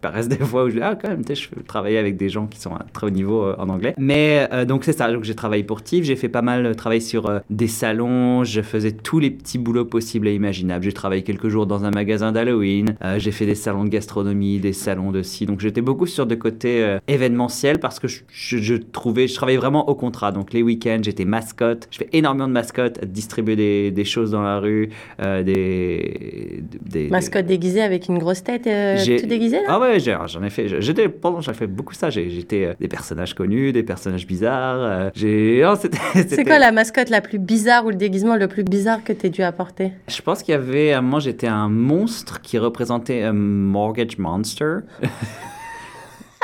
[0.00, 2.16] paraissent des fois où je dis, ah, quand même, tu sais, je peux travailler avec
[2.16, 3.94] des gens qui sont à très haut niveau euh, en anglais.
[3.98, 5.10] Mais euh, donc, c'est ça.
[5.12, 6.04] Donc, j'ai travaillé pour TIFF.
[6.04, 8.44] J'ai fait pas mal de travail sur euh, des salons.
[8.44, 10.84] Je faisais tous les petits boulots possibles et imaginables.
[10.84, 12.94] J'ai travaillé quelques jours dans un magasin d'Halloween.
[13.04, 15.46] Euh, j'ai fait des salons de gastronomie, des salons de ci.
[15.46, 19.34] Donc, j'étais beaucoup sur des côtés euh, événementiels parce que je, je- je trouvais, je
[19.34, 20.32] travaillais vraiment au contrat.
[20.32, 21.88] Donc, les week-ends, j'étais mascotte.
[21.90, 24.90] Je fais énormément de mascottes, distribuer des, des choses dans la rue,
[25.22, 29.62] euh, des, des- Mascotte déguisée avec une grosse tête, euh, tout déguisé là?
[29.68, 29.85] Ah ouais,
[30.26, 30.80] j'en ai fait.
[30.80, 32.10] J'étais pendant, j'ai fait beaucoup ça.
[32.10, 34.78] J'étais euh, des personnages connus, des personnages bizarres.
[34.80, 35.62] euh, j'ai.
[35.80, 39.12] c'était- C'est quoi la mascotte la plus bizarre ou le déguisement le plus bizarre que
[39.12, 39.92] t'aies dû apporter?
[40.08, 44.78] Je pense qu'il y avait moment j'étais un monstre qui représentait un mortgage monster.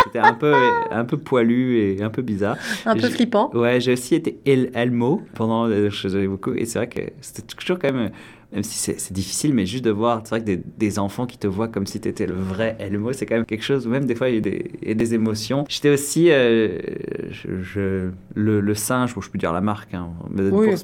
[0.05, 0.53] C'était un peu,
[0.91, 2.57] un peu poilu et un peu bizarre.
[2.87, 3.51] Un peu flippant.
[3.55, 5.67] Ouais, j'ai aussi été El Elmo pendant.
[5.69, 6.53] euh, Je faisais beaucoup.
[6.55, 8.11] Et c'est vrai que c'était toujours quand même.
[8.53, 11.39] Même si c'est difficile, mais juste de voir, c'est vrai que des, des, enfants qui
[11.39, 13.91] te voient comme si tu étais le vrai Elmo, c'est quand même quelque chose, où
[13.91, 15.65] même des fois il y a des, des émotions.
[15.69, 16.79] J'étais aussi euh,
[17.31, 20.11] je, le, le, singe, bon, je peux dire la marque, hein,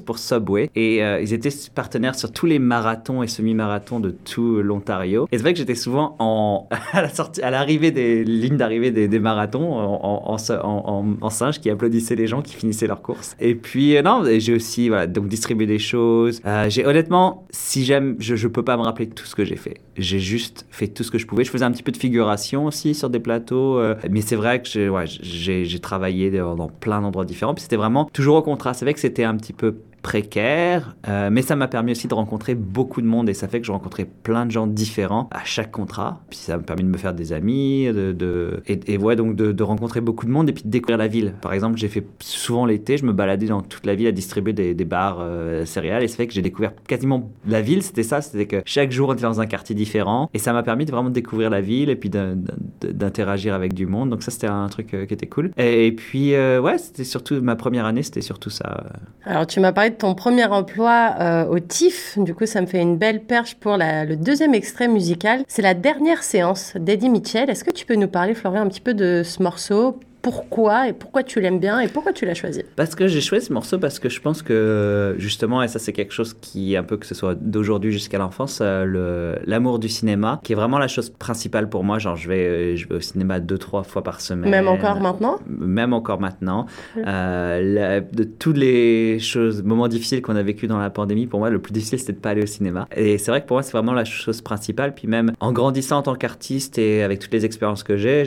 [0.05, 4.61] pour, Subway, et euh, ils étaient partenaires sur tous les marathons et semi-marathons de tout
[4.63, 5.27] l'Ontario.
[5.31, 8.89] Et c'est vrai que j'étais souvent en, à la sortie, à l'arrivée des lignes d'arrivée
[8.89, 13.35] des, des, marathons en, en, en, singe qui applaudissait les gens qui finissaient leur course.
[13.39, 16.41] Et puis, euh, non, j'ai aussi voilà, donc distribué des choses.
[16.69, 19.81] j'ai honnêtement, si j'aime, je, je peux pas me rappeler tout ce que j'ai fait.
[19.97, 21.43] J'ai juste fait tout ce que je pouvais.
[21.43, 24.61] Je faisais un petit peu de figuration aussi sur des plateaux, euh, mais c'est vrai
[24.61, 27.53] que j'ai ouais, travaillé dans plein d'endroits différents.
[27.53, 28.79] Puis c'était vraiment toujours au contraste.
[28.79, 32.13] C'est vrai que c'était un petit peu précaire, euh, mais ça m'a permis aussi de
[32.13, 35.43] rencontrer beaucoup de monde et ça fait que je rencontrais plein de gens différents à
[35.43, 36.21] chaque contrat.
[36.29, 40.01] Puis ça m'a permis de me faire des amis, de, et, ouais, donc de, rencontrer
[40.01, 41.33] beaucoup de monde et puis de découvrir la ville.
[41.41, 44.53] Par exemple, j'ai fait souvent l'été, je me baladais dans toute la ville à distribuer
[44.53, 47.83] des, des bars euh, céréales et ça fait que j'ai découvert quasiment la ville.
[47.83, 50.63] C'était ça, c'était que chaque jour on était dans un quartier différent et ça m'a
[50.63, 54.09] permis de vraiment découvrir la ville et puis d'interagir avec du monde.
[54.09, 55.51] Donc ça, c'était un truc euh, qui était cool.
[55.57, 58.85] Et, et puis ouais, c'était surtout ma première année, c'était surtout ça.
[59.25, 62.17] Alors tu m'as parlé ton premier emploi euh, au TIFF.
[62.19, 65.43] Du coup, ça me fait une belle perche pour le deuxième extrait musical.
[65.47, 67.49] C'est la dernière séance d'Eddie Mitchell.
[67.49, 69.99] Est-ce que tu peux nous parler, Florian, un petit peu de ce morceau?
[70.29, 73.47] Pourquoi et pourquoi tu l'aimes bien et pourquoi tu l'as choisi Parce que j'ai choisi
[73.47, 76.83] ce morceau parce que je pense que justement, et ça c'est quelque chose qui, un
[76.83, 80.87] peu que ce soit d'aujourd'hui jusqu'à l'enfance, euh, l'amour du cinéma, qui est vraiment la
[80.87, 81.97] chose principale pour moi.
[81.97, 84.51] Genre, je vais, je vais au cinéma deux, trois fois par semaine.
[84.51, 86.67] Même encore maintenant Même encore maintenant.
[86.97, 91.49] Euh, de toutes les choses, moments difficiles qu'on a vécu dans la pandémie, pour moi,
[91.49, 92.87] le plus difficile c'était de pas aller au cinéma.
[92.95, 94.93] Et c'est vrai que pour moi, c'est vraiment la chose principale.
[94.93, 98.25] Puis même en grandissant en tant qu'artiste et avec toutes les expériences que j'ai,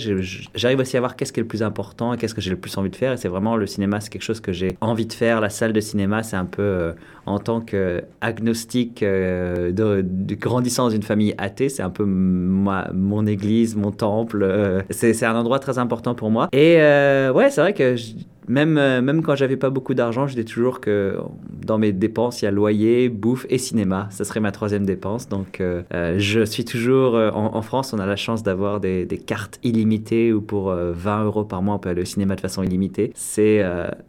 [0.56, 2.56] j'arrive aussi à voir qu'est-ce qui est le plus important et qu'est-ce que j'ai le
[2.56, 3.12] plus envie de faire.
[3.12, 5.40] Et c'est vraiment le cinéma, c'est quelque chose que j'ai envie de faire.
[5.40, 6.92] La salle de cinéma, c'est un peu euh,
[7.26, 13.26] en tant qu'agnostique euh, de, grandissant dans une famille athée, c'est un peu moi, mon
[13.26, 14.42] église, mon temple.
[14.42, 16.48] Euh, c'est un endroit très important pour moi.
[16.52, 17.96] Et ouais, c'est vrai que
[18.48, 21.18] même, euh, même quand j'avais pas beaucoup d'argent, je dis toujours que
[21.64, 24.08] dans mes dépenses, il y a loyer, bouffe et cinéma.
[24.10, 25.28] Ça serait ma troisième dépense.
[25.28, 27.14] Donc, euh, euh, je suis toujours.
[27.14, 31.44] En, France, on a la chance d'avoir des, des, cartes illimitées ou pour 20 euros
[31.44, 33.12] par mois, on peut aller au cinéma de façon illimitée.
[33.14, 33.62] C'est.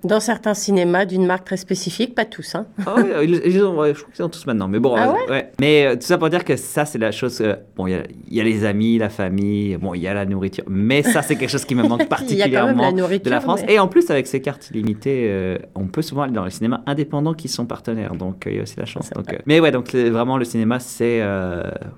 [0.04, 2.56] Dans certains cinémas d'une marque très spécifique, pas tous.
[2.56, 2.66] Hein.
[2.86, 4.68] Ah ils, ont, je crois qu'ils ont tous maintenant.
[4.68, 7.44] Mais bon, ah ouais Mais tout ça pour dire que ça, c'est la chose.
[7.76, 10.64] bon, il y, y, a les amis, la famille, bon, il y a la nourriture.
[10.68, 13.62] Mais ça, c'est quelque chose qui me manque particulièrement de la France.
[13.68, 16.82] Et en plus, avec ces cartes illimitées, euh, on peut souvent aller dans les cinémas
[16.86, 18.16] indépendants qui sont partenaires.
[18.16, 19.10] Donc, euh, il y a aussi la chance.
[19.12, 21.22] Donc, euh, mais ouais, donc vraiment, le cinéma, c'est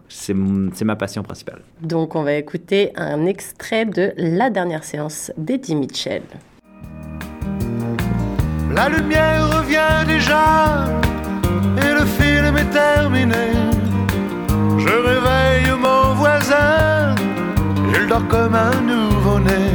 [0.09, 1.61] c'est ma passion principale.
[1.81, 6.23] Donc, on va écouter un extrait de la dernière séance d'Eddie Mitchell.
[8.73, 10.85] La lumière revient déjà
[11.77, 13.53] et le film est terminé.
[14.77, 17.15] Je réveille mon voisin,
[17.93, 19.74] il dort comme un nouveau-né.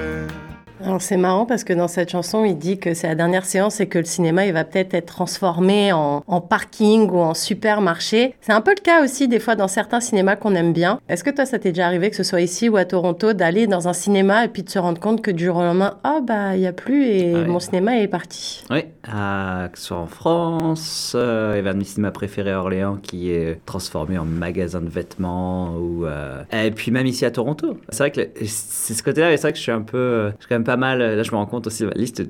[0.99, 3.87] c'est marrant parce que dans cette chanson, il dit que c'est la dernière séance et
[3.87, 8.35] que le cinéma, il va peut-être être transformé en, parking ou en supermarché.
[8.41, 10.99] C'est un peu le cas aussi des fois dans certains cinémas qu'on aime bien.
[11.07, 13.67] Est-ce que toi, ça t'est déjà arrivé, que ce soit ici ou à Toronto, d'aller
[13.67, 16.21] dans un cinéma et puis de se rendre compte que du jour au lendemain, oh
[16.21, 20.07] bah, il n'y a plus et mon cinéma est parti Oui, que ce soit en
[20.07, 24.17] France, euh, il y avait un de mes cinémas préférés à Orléans qui est transformé
[24.17, 26.05] en magasin de vêtements ou...
[26.05, 27.77] Euh, et puis même ici à Toronto.
[27.89, 30.31] C'est vrai que c'est ce côté-là, c'est vrai que je suis un peu...
[30.37, 30.99] Je suis quand même pas mal.
[30.99, 32.23] Là, je me rends compte aussi, la liste,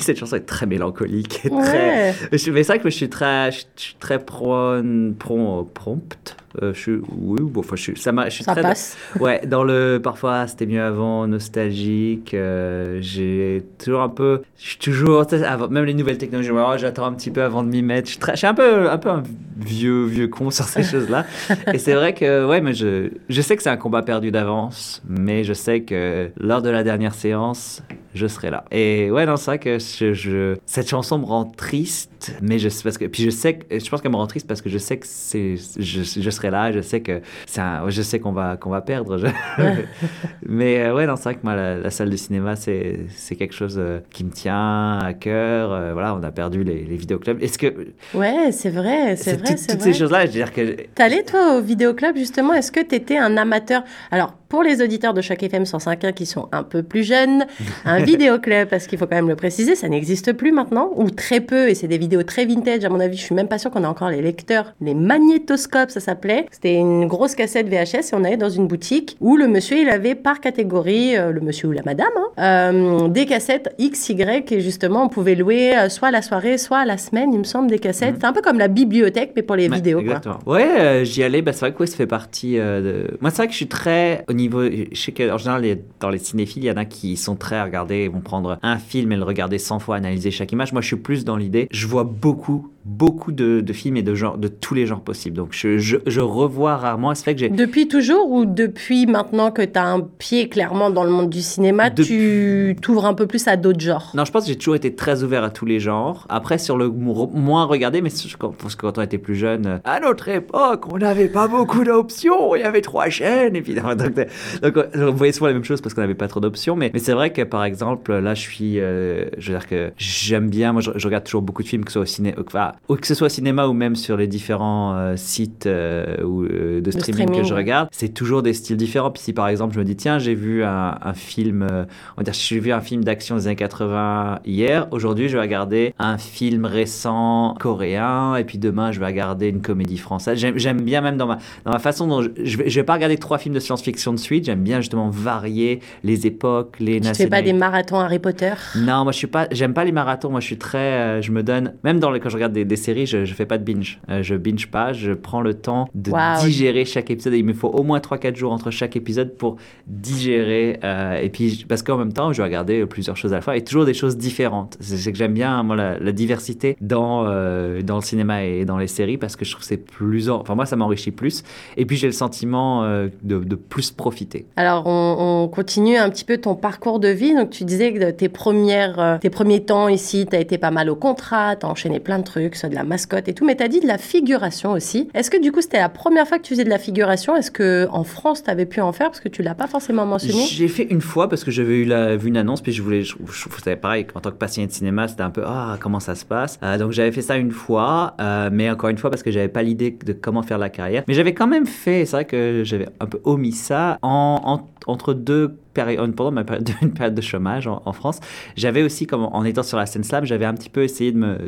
[0.00, 1.44] cette chanson est très mélancolique.
[1.44, 2.14] Et très...
[2.30, 7.00] Mais c'est vrai que je suis très, je suis très prone, prompt euh, je suis,
[7.18, 8.96] oui, bon, enfin, je suis, ça, je suis ça passe.
[9.20, 12.34] ouais, dans le parfois c'était mieux avant, nostalgique.
[12.34, 15.26] Euh, j'ai toujours un peu, je suis toujours,
[15.70, 18.06] même les nouvelles technologies, oh, j'attends un petit peu avant de m'y mettre.
[18.06, 19.22] Je suis, très, je suis, un peu, un peu un
[19.58, 21.26] vieux, vieux con sur ces choses-là.
[21.72, 25.02] Et c'est vrai que, ouais, mais je, je sais que c'est un combat perdu d'avance,
[25.08, 27.82] mais je sais que lors de la dernière séance,
[28.14, 28.64] je serai là.
[28.70, 32.98] Et ouais, non, c'est vrai que je, cette chanson me rend triste, mais je parce
[32.98, 34.98] que puis je sais que je pense qu'elle me rend triste parce que je sais
[34.98, 38.70] que c'est je, je, serai là, je sais que c'est je sais qu'on va qu'on
[38.70, 39.18] va perdre.
[40.46, 43.54] mais euh, ouais, non, c'est vrai que moi la, salle de cinéma c'est c'est quelque
[43.54, 45.72] chose euh, qui me tient à cœur.
[45.72, 47.42] Euh, voilà, on a perdu les, les vidéoclubs.
[47.42, 47.74] Est-ce que
[48.14, 50.76] ouais, c'est vrai, c'est vrai, c'est toutes ces choses-là, je veux dire que.
[50.94, 53.82] T'allais toi au vidéoclub justement Est-ce que t'étais un amateur?
[54.10, 57.46] Alors pour les auditeurs de chaque FM 105.1 qui sont un peu plus jeunes,
[57.84, 61.40] un vidéoclub, parce qu'il faut quand même le préciser, ça n'existe plus maintenant, ou très
[61.40, 63.70] peu, et c'est des vidéos très vintage, à mon avis, je suis même pas sûre
[63.70, 66.46] qu'on a encore les lecteurs, les magnétoscopes, ça s'appelait.
[66.50, 69.88] C'était une grosse cassette VHS et on allait dans une boutique où le monsieur, il
[69.88, 74.52] avait par catégorie, euh, le monsieur ou la madame, hein, euh, des cassettes X, Y,
[74.52, 77.70] et justement, on pouvait louer euh, soit la soirée, soit la semaine, il me semble,
[77.70, 78.14] des cassettes.
[78.14, 78.20] Mhm.
[78.20, 80.00] C'est un peu comme la bibliothèque, mais pour les vidéos.
[80.00, 80.38] Exactement.
[80.46, 83.16] Ouais, j'y allais, bah, c'est vrai que ça fait partie de...
[83.20, 86.66] Moi, c'est vrai que je suis très je sais qu'en général, dans les cinéphiles, il
[86.66, 89.58] y en a qui sont très à regarder, vont prendre un film et le regarder
[89.58, 90.72] 100 fois, analyser chaque image.
[90.72, 94.38] Moi, je suis plus dans l'idée, je vois beaucoup beaucoup de, films et de genres,
[94.38, 95.36] de tous les genres possibles.
[95.36, 97.14] Donc je, je, revois rarement.
[97.14, 97.48] Ce fait que j'ai.
[97.48, 101.42] Depuis toujours ou depuis maintenant que tu as un pied clairement dans le monde du
[101.42, 104.10] cinéma, tu t'ouvres un peu plus à d'autres genres?
[104.14, 106.26] Non, je pense que j'ai toujours été très ouvert à tous les genres.
[106.28, 108.10] Après, sur le moins regardé, mais
[108.58, 112.54] parce que quand on était plus jeune, à notre époque, on n'avait pas beaucoup d'options.
[112.56, 113.54] Il y avait trois chaînes.
[113.54, 116.76] Et puis, donc, on voyait souvent la même chose parce qu'on n'avait pas trop d'options.
[116.76, 118.80] Mais, mais c'est vrai que par exemple, là, je suis.
[118.80, 120.72] Euh, je veux dire que j'aime bien.
[120.72, 122.34] Moi, je, regarde toujours beaucoup de films, que ce soit au ciné.
[122.38, 126.80] Enfin, que ce soit cinéma ou même sur les différents euh, sites euh, ou, euh,
[126.80, 129.10] de streaming, que je regarde, c'est toujours des styles différents.
[129.10, 132.32] Puis si par exemple je me dis tiens j'ai vu un, film, on va dire
[132.32, 136.64] j'ai vu un film d'action des années 80 hier, aujourd'hui je vais regarder un film
[136.64, 140.38] récent coréen et puis demain je vais regarder une comédie française.
[140.38, 143.18] J'aime bien même dans ma dans ma façon dont je, je, vais, vais pas regarder
[143.18, 144.46] trois films de science-fiction de suite.
[144.46, 147.12] J'aime bien justement varier les époques, les nationalités.
[147.12, 148.52] Tu fais pas des marathons Harry Potter?
[148.76, 150.30] Non, moi je suis pas, j'aime pas les marathons.
[150.30, 152.76] Moi je suis très, je me donne même dans les, quand je regarde des des
[152.76, 154.00] séries, je, je fais pas de binge.
[154.08, 157.34] Euh, je binge pas, je prends le temps de digérer chaque épisode.
[157.34, 160.78] il me faut au moins 3-4 jours entre chaque épisode pour digérer.
[160.84, 163.56] Euh, et puis, parce qu'en même temps, je vais regarder plusieurs choses à la fois
[163.56, 164.76] et toujours des choses différentes.
[164.80, 168.86] C'est que j'aime bien, moi, la, diversité dans, euh, dans le cinéma et dans les
[168.86, 170.30] séries parce que je trouve que c'est plus.
[170.30, 171.42] Enfin, moi, ça m'enrichit plus.
[171.76, 174.46] Et puis, j'ai le sentiment de, de, plus profiter.
[174.56, 177.34] Alors, on, on, continue un petit peu ton parcours de vie.
[177.34, 180.90] Donc, tu disais que tes, premières, tes premiers temps ici, tu as été pas mal
[180.90, 183.62] au contrat, tu as enchaîné plein de trucs de la mascotte et tout, mais tu
[183.62, 185.08] as dit de la figuration aussi.
[185.14, 187.36] Est-ce que du coup, c'était la première fois que tu faisais de la figuration?
[187.36, 189.08] Est-ce que en France, tu avais pu en faire?
[189.08, 190.44] Parce que tu l'as pas forcément mentionné.
[190.46, 193.02] J'ai fait une fois parce que j'avais eu la, vu une annonce, puis je voulais.
[193.02, 196.14] Je, je, pareil, en tant que passionné de cinéma, c'était un peu Ah, comment ça
[196.14, 196.58] se passe?
[196.62, 199.48] Euh, Donc j'avais fait ça une fois, euh, mais encore une fois parce que j'avais
[199.48, 201.02] pas l'idée de comment faire la carrière.
[201.08, 205.14] Mais j'avais quand même fait, c'est vrai que j'avais un peu omis ça en, entre
[205.14, 208.20] deux périodes, pendant ma période, une période de chômage en, en France.
[208.56, 211.18] J'avais aussi, comme en étant sur la scène slam, j'avais un petit peu essayé de
[211.18, 211.38] me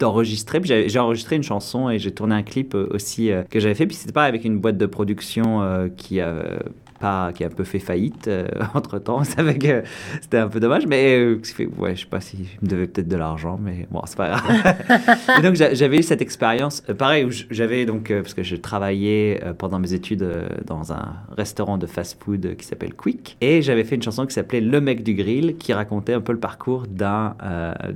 [0.00, 0.60] d'enregistrer.
[0.64, 3.86] J'ai enregistré une chanson et j'ai tourné un clip euh, aussi euh, que j'avais fait.
[3.86, 6.20] Puis c'était pas avec une boîte de production euh, qui
[7.00, 9.22] pas, qui a un peu fait faillite euh, entre temps.
[9.22, 9.82] que
[10.20, 11.40] c'était un peu dommage, mais euh,
[11.78, 14.28] ouais, je sais pas si je me devais peut-être de l'argent, mais bon, c'est pas
[14.28, 14.76] grave.
[15.38, 19.40] et donc j'avais eu cette expérience, euh, pareil, où j'avais donc, parce que je travaillais
[19.58, 20.26] pendant mes études
[20.66, 24.60] dans un restaurant de fast-food qui s'appelle Quick, et j'avais fait une chanson qui s'appelait
[24.60, 27.34] Le mec du grill, qui racontait un peu le parcours d'un,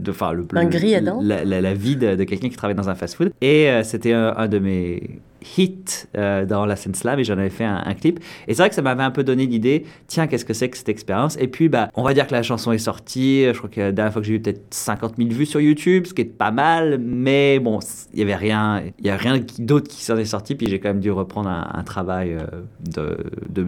[0.09, 3.71] enfin, le, un grill la, la, vie de, quelqu'un qui travaille dans un fast-food, et
[3.83, 5.21] c'était un de mes
[5.57, 8.21] hit euh, dans la scène slam et j'en avais fait un, clip.
[8.49, 10.77] Et c'est vrai que ça m'avait un peu donné l'idée, tiens, qu'est-ce que c'est que
[10.77, 11.37] cette expérience?
[11.39, 13.45] Et puis, bah, on va dire que la chanson est sortie.
[13.47, 16.07] Je crois que la dernière fois que j'ai eu peut-être 50 000 vues sur YouTube,
[16.07, 17.79] ce qui est pas mal, mais bon,
[18.13, 20.55] il y avait rien, il y a rien d'autre qui s'en est sorti.
[20.55, 22.47] Puis j'ai quand même dû reprendre un, travail euh,
[22.81, 23.17] de,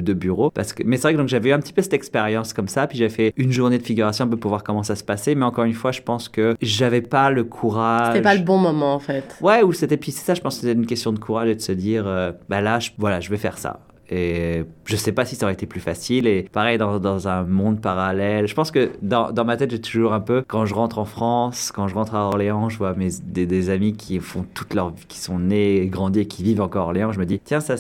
[0.01, 0.51] de, bureau.
[0.51, 2.69] Parce que, mais c'est vrai que donc j'avais eu un petit peu cette expérience comme
[2.69, 2.87] ça.
[2.87, 5.35] Puis j'ai fait une journée de figuration un peu pour voir comment ça se passait.
[5.35, 8.09] Mais encore une fois, je pense que j'avais pas le courage.
[8.09, 9.37] C'était pas le bon moment en fait.
[9.41, 10.35] Ouais, ou c'était puis c'est ça.
[10.35, 12.79] Je pense que c'était une question de courage et de se dire, euh, bah là,
[12.99, 13.81] voilà, je vais faire ça.
[14.11, 16.27] Et je sais pas si ça aurait été plus facile.
[16.27, 19.81] Et pareil, dans, dans un monde parallèle, je pense que dans, dans ma tête, j'ai
[19.81, 22.95] toujours un peu, quand je rentre en France, quand je rentre à Orléans, je vois
[22.95, 26.43] mes, des, des amis qui font toute leur vie, qui sont nés, grandis et qui
[26.43, 27.13] vivent encore à Orléans.
[27.13, 27.75] Je me dis, tiens, ça,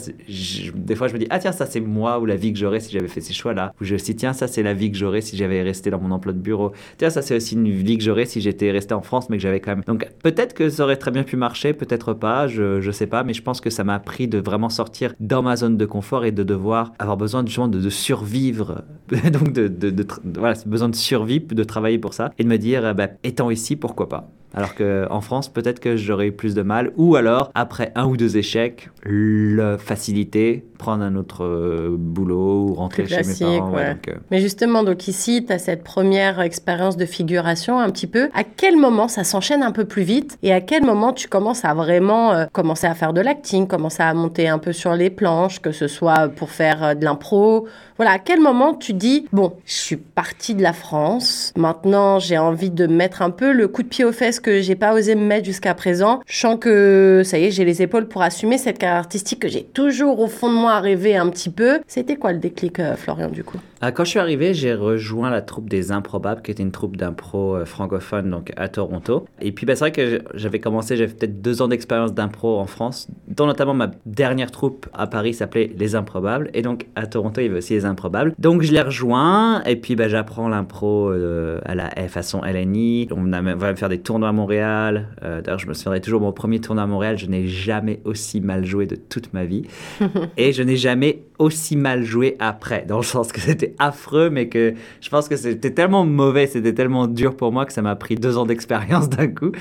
[0.75, 2.81] des fois, je me dis, ah tiens, ça, c'est moi ou la vie que j'aurais
[2.81, 3.73] si j'avais fait ces choix-là.
[3.81, 6.01] Ou je me dis, tiens, ça, c'est la vie que j'aurais si j'avais resté dans
[6.01, 6.73] mon emploi de bureau.
[6.99, 9.43] Tiens, ça, c'est aussi une vie que j'aurais si j'étais resté en France, mais que
[9.43, 9.85] j'avais quand même.
[9.87, 13.23] Donc, peut-être que ça aurait très bien pu marcher, peut-être pas, je, je sais pas,
[13.23, 16.16] mais je pense que ça m'a appris de vraiment sortir dans ma zone de confort
[16.25, 18.83] et de devoir avoir besoin justement de, de survivre,
[19.33, 20.07] donc de, de, de
[20.39, 23.77] voilà, besoin de survie, de travailler pour ça, et de me dire, bah, étant ici,
[23.77, 26.93] pourquoi pas Alors qu'en France, peut-être que j'aurais eu plus de mal.
[26.97, 32.75] Ou alors, après un ou deux échecs, le faciliter, prendre un autre euh, boulot ou
[32.75, 33.71] rentrer chez mes parents.
[33.71, 33.95] ouais.
[33.95, 38.07] donc, euh, Mais justement, donc ici, tu as cette première expérience de figuration un petit
[38.07, 38.29] peu.
[38.35, 41.65] À quel moment ça s'enchaîne un peu plus vite et à quel moment tu commences
[41.65, 45.11] à vraiment euh, commencer à faire de l'acting, commencer à monter un peu sur les
[45.11, 47.67] planches, que ce soit pour faire de l'impro
[47.99, 52.39] Voilà, à quel moment tu dis, bon, je suis partie de la France, maintenant j'ai
[52.39, 55.15] envie de mettre un peu le coup de pied aux fesses que j'ai pas osé
[55.15, 56.21] me mettre jusqu'à présent.
[56.27, 59.65] Je que ça y est, j'ai les épaules pour assumer cette carrière artistique que j'ai
[59.65, 61.81] toujours au fond de moi rêvé un petit peu.
[61.89, 63.59] C'était quoi le déclic, euh, Florian, du coup?
[63.81, 66.97] Ah, Quand je suis arrivé, j'ai rejoint la troupe des Improbables, qui était une troupe
[66.97, 69.27] d'impro euh, francophone donc à Toronto.
[69.41, 72.67] Et puis, bah, c'est vrai que j'avais commencé, j'avais peut-être deux ans d'expérience d'impro en
[72.67, 76.51] France, dont notamment ma dernière troupe à Paris s'appelait Les Improbables.
[76.55, 78.35] Et donc, à Toronto, il y avait aussi Les Improbables.
[78.39, 83.09] Donc, je les rejoins, et puis bah, j'apprends l'impro euh, à la façon LNI.
[83.11, 85.09] On a- va me faire des tournois à Montréal.
[85.23, 88.41] Euh, D'ailleurs, je me souviendrai toujours, mon premier tournoi à Montréal, je n'ai jamais aussi
[88.41, 89.63] mal joué de toute ma vie.
[90.37, 94.49] Et je n'ai jamais aussi mal joué après, dans le sens que c'était affreux, mais
[94.49, 94.73] que
[95.03, 98.15] je pense que c'était tellement mauvais, c'était tellement dur pour moi que ça m'a pris
[98.15, 99.53] deux ans d'expérience d'un coup.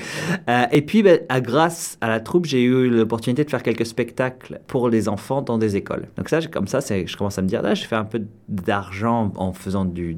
[0.48, 3.84] Euh, et puis, ben, à, grâce à la troupe, j'ai eu l'opportunité de faire quelques
[3.86, 6.06] spectacles pour les enfants dans des écoles.
[6.16, 8.15] Donc ça, comme ça, je commence à me dire, là, je fais un peu
[8.48, 10.14] d'argent en faisant du,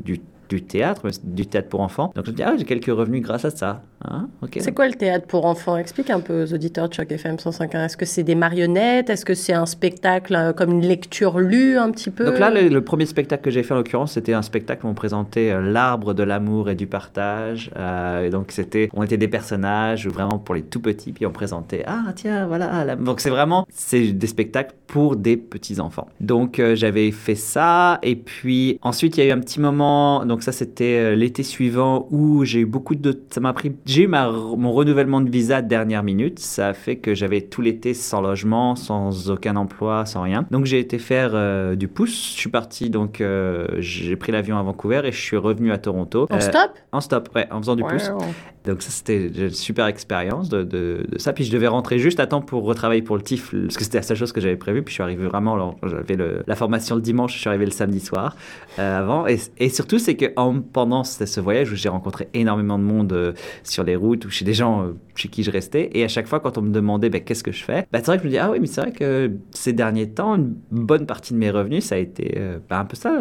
[0.49, 2.13] du théâtre, du théâtre pour enfants.
[2.15, 3.83] Donc je me dis, ah, j'ai quelques revenus grâce à ça.
[4.05, 4.29] Hein.
[4.59, 5.77] C'est quoi le théâtre pour enfants?
[5.77, 7.85] Explique un peu aux auditeurs de Choc FM 105.1.
[7.87, 9.11] Est-ce que c'est des marionnettes?
[9.11, 12.25] Est-ce que c'est un spectacle euh, comme une lecture lue un petit peu?
[12.25, 14.89] Donc là, le, le premier spectacle que j'ai fait en l'occurrence, c'était un spectacle où
[14.89, 17.71] on présentait euh, l'arbre de l'amour et du partage.
[17.77, 21.33] Euh, et donc c'était, on était des personnages vraiment pour les tout petits, puis on
[21.33, 22.85] présentait ah tiens voilà.
[22.85, 26.09] la- Donc c'est vraiment c'est des spectacles pour des petits enfants.
[26.21, 30.25] Donc j'avais fait ça et puis ensuite il y a eu un petit moment.
[30.25, 34.03] Donc ça c'était euh, l'été suivant où j'ai eu beaucoup de, ça m'a pris, j'ai
[34.05, 36.39] eu ma, mon renouvellement de visa dernière minute.
[36.39, 40.47] Ça a fait que j'avais tout l'été sans logement, sans aucun emploi, sans rien.
[40.51, 42.33] Donc j'ai été faire euh, du pouce.
[42.35, 45.79] Je suis parti donc euh, j'ai pris l'avion à Vancouver et je suis revenu à
[45.79, 46.27] Toronto.
[46.31, 46.71] En Euh, stop?
[46.93, 48.11] En stop, ouais, en faisant du pouce.
[48.11, 48.19] Wow.
[48.65, 51.33] Donc ça, c'était une super expérience de, de- de ça.
[51.33, 53.99] Puis je devais rentrer juste à temps pour retravailler pour le TIFF, parce que c'était
[53.99, 54.83] la seule chose que j'avais prévue.
[54.83, 58.01] Puis je suis arrivé vraiment, j'avais la formation le dimanche, je suis arrivé le samedi
[58.01, 58.37] soir
[58.77, 59.27] avant.
[59.27, 63.13] Et, et surtout, c'est que en- pendant ce, voyage où j'ai rencontré énormément de monde
[63.13, 66.09] euh, sur les routes ou chez des gens euh, chez qui je restais, et à
[66.09, 68.23] chaque fois quand on me demandait ben, qu'est-ce que je fais, ben, c'est vrai que
[68.25, 71.33] je me dis, ah oui, mais c'est vrai que ces derniers temps, une bonne partie
[71.35, 73.19] de mes revenus, ça a été euh, ben, un peu ça,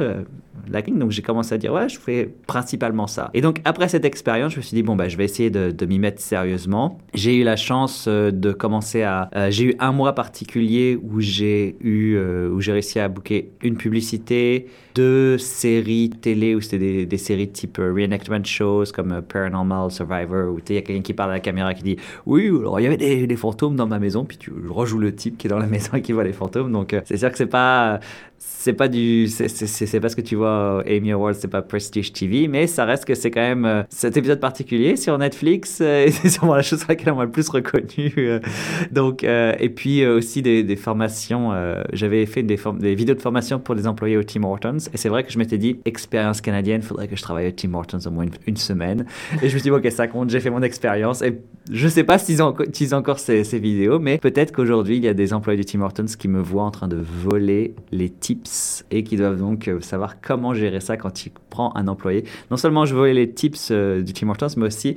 [0.69, 3.30] Donc j'ai commencé à dire, ouais, je fais principalement ça.
[3.34, 5.86] Et donc après cette expérience, je me suis dit, bon, bah, je vais essayer de,
[5.86, 6.99] m'y mettre sérieusement.
[7.13, 9.30] J'ai eu la chance euh, de commencer à.
[9.36, 13.51] euh, j'ai eu un mois particulier où j'ai eu, euh, où j'ai réussi à booker
[13.62, 20.53] une publicité, deux séries télé où c'était des, séries type reenactment shows comme Paranormal Survivor
[20.53, 22.84] où il y a quelqu'un qui parle à la caméra qui dit oui alors il
[22.84, 25.60] y avait des, fantômes dans ma maison puis tu rejoues le type qui est dans
[25.60, 27.99] la maison et qui voit les fantômes donc c'est sûr que c'est pas
[28.39, 32.13] c'est pas du c'est pas ce que tu vois au Amy Awards c'est pas Prestige
[32.13, 36.06] TV mais ça reste que c'est quand même euh, cet épisode particulier sur Netflix euh,
[36.08, 38.39] et c'est sûrement la chose sur laquelle on m'a le plus reconnu euh,
[38.91, 42.58] donc euh, et puis euh, aussi des, formations euh, j'avais fait des,
[42.96, 45.58] vidéos de formation pour des employés au Tim Hortons et c'est vrai que je m'étais
[45.58, 49.06] dit expérience canadienne faudrait que je travaille au Tim Hortons au moins une, semaine.
[49.41, 51.39] Et je me suis dit ok ça compte j'ai fait mon expérience et
[51.72, 55.04] je sais pas s'ils ont enco- utilisent encore ces, ces vidéos mais peut-être qu'aujourd'hui il
[55.04, 58.10] y a des employés du Tim Hortons qui me voient en train de voler les
[58.10, 62.23] tips et qui doivent donc euh, savoir comment gérer ça quand tu prends un employé
[62.51, 64.95] non seulement je volais les tips euh, du Tim Hortons mais aussi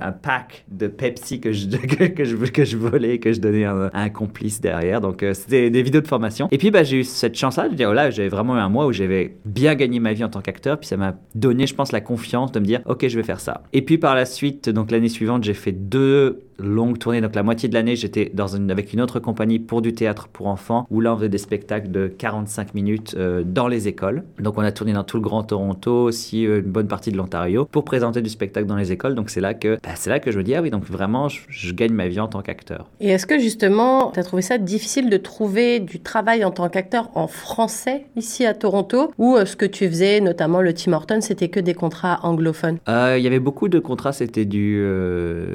[0.00, 3.64] un pack de Pepsi que je, que, que je, que je volais que je donnais
[3.64, 5.00] à un, complice derrière.
[5.00, 6.48] Donc, euh, c'était des vidéos de formation.
[6.50, 8.68] Et puis, bah, j'ai eu cette chance-là de dire, oh là, j'avais vraiment eu un
[8.68, 10.78] mois où j'avais bien gagné ma vie en tant qu'acteur.
[10.78, 13.40] Puis, ça m'a donné, je pense, la confiance de me dire, OK, je vais faire
[13.40, 13.62] ça.
[13.72, 17.20] Et puis, par la suite, donc l'année suivante, j'ai fait deux longues tournées.
[17.20, 20.28] Donc, la moitié de l'année, j'étais dans une, avec une autre compagnie pour du théâtre
[20.28, 24.24] pour enfants, où là, on faisait des spectacles de 45 minutes euh, dans les écoles.
[24.38, 27.16] Donc, on a tourné dans tout le Grand Toronto, aussi euh, une bonne partie de
[27.16, 29.14] l'Ontario, pour présenter du spectacle dans les écoles.
[29.14, 31.28] Donc, c'est là que, bah, c'est là que je me dis, ah oui, donc vraiment,
[31.28, 32.88] je, je gagne ma vie en tant qu'acteur.
[33.00, 36.68] Et est-ce que justement, tu as trouvé ça difficile de trouver du travail en tant
[36.68, 39.12] qu'acteur en français ici à Toronto?
[39.18, 42.78] Ou euh, ce que tu faisais, notamment le Tim Hortons, c'était que des contrats anglophones?
[42.88, 45.54] Il y avait beaucoup de contrats, c'était du, euh,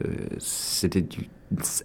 [0.97, 1.29] c'était du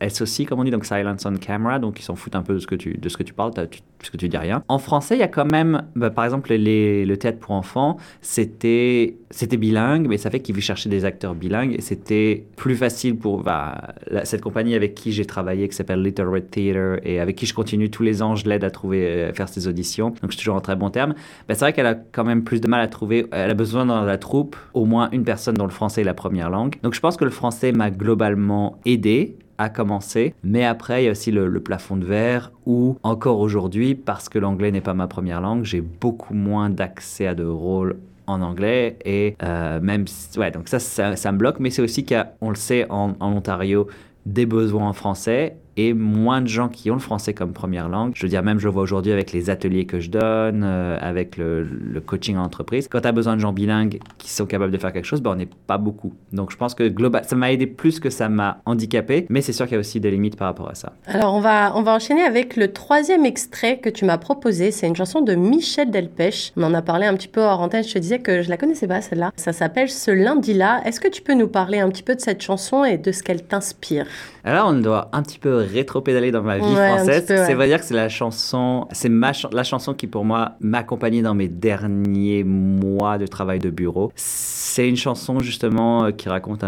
[0.09, 2.59] SOC, comme on dit, donc Silence on Camera, donc ils s'en foutent un peu de
[2.59, 4.63] ce que tu, de ce que tu parles, tu, puisque tu dis rien.
[4.69, 7.97] En français, il y a quand même, bah, par exemple, les, le théâtre pour enfants,
[8.21, 13.17] c'était c'était bilingue, mais ça fait qu'ils chercher des acteurs bilingues, et c'était plus facile
[13.17, 17.37] pour bah, cette compagnie avec qui j'ai travaillé, qui s'appelle Little Red Theater, et avec
[17.37, 20.31] qui je continue tous les ans, je l'aide à trouver, euh, faire ses auditions, donc
[20.31, 21.15] je suis toujours en très bon terme.
[21.49, 23.87] Bah, c'est vrai qu'elle a quand même plus de mal à trouver, elle a besoin
[23.87, 26.77] dans la troupe au moins une personne dont le français est la première langue.
[26.83, 30.35] Donc je pense que le français m'a globalement aidé, à commencer.
[30.43, 34.39] Mais après, il y a aussi le, plafond de verre où, encore aujourd'hui, parce que
[34.39, 38.97] l'anglais n'est pas ma première langue, j'ai beaucoup moins d'accès à de rôles en anglais
[39.05, 40.05] et euh, même
[40.37, 43.89] ouais donc ça, ça, me bloque mais c'est aussi qu'on le sait en, en Ontario
[44.27, 48.13] des besoins en français et moins de gens qui ont le français comme première langue.
[48.15, 50.99] Je veux dire, même je le vois aujourd'hui avec les ateliers que je donne, euh,
[51.01, 51.67] avec le,
[52.05, 52.89] coaching en entreprise.
[52.89, 55.31] Quand tu as besoin de gens bilingues qui sont capables de faire quelque chose, ben,
[55.31, 56.15] on n'est pas beaucoup.
[56.33, 59.53] Donc je pense que global, ça m'a aidé plus que ça m'a handicapé, mais c'est
[59.53, 60.93] sûr qu'il y a aussi des limites par rapport à ça.
[61.07, 64.71] Alors on va, on va enchaîner avec le troisième extrait que tu m'as proposé.
[64.71, 66.53] C'est une chanson de Michel Delpech.
[66.57, 67.85] On en a parlé un petit peu hors antenne.
[67.85, 69.33] Je te disais que je la connaissais pas celle-là.
[69.37, 70.83] Ça s'appelle Ce lundi-là.
[70.85, 73.23] Est-ce que tu peux nous parler un petit peu de cette chanson et de ce
[73.23, 74.07] qu'elle t'inspire?
[74.45, 77.25] Alors on doit un petit peu rétro-pédaler dans ma vie française.
[77.27, 81.23] C'est vrai dire que c'est la chanson, c'est ma la chanson qui pour moi m'accompagnait
[81.23, 84.13] dans mes derniers mois de travail de bureau.
[84.15, 86.65] C'est une chanson justement euh, qui raconte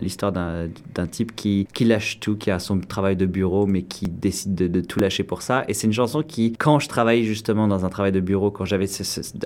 [0.00, 4.06] l'histoire d'un type qui, qui lâche tout, qui a son travail de bureau mais qui
[4.06, 5.64] décide de, tout lâcher pour ça.
[5.68, 8.64] Et c'est une chanson qui, quand je travaillais justement dans un travail de bureau, quand
[8.64, 8.86] j'avais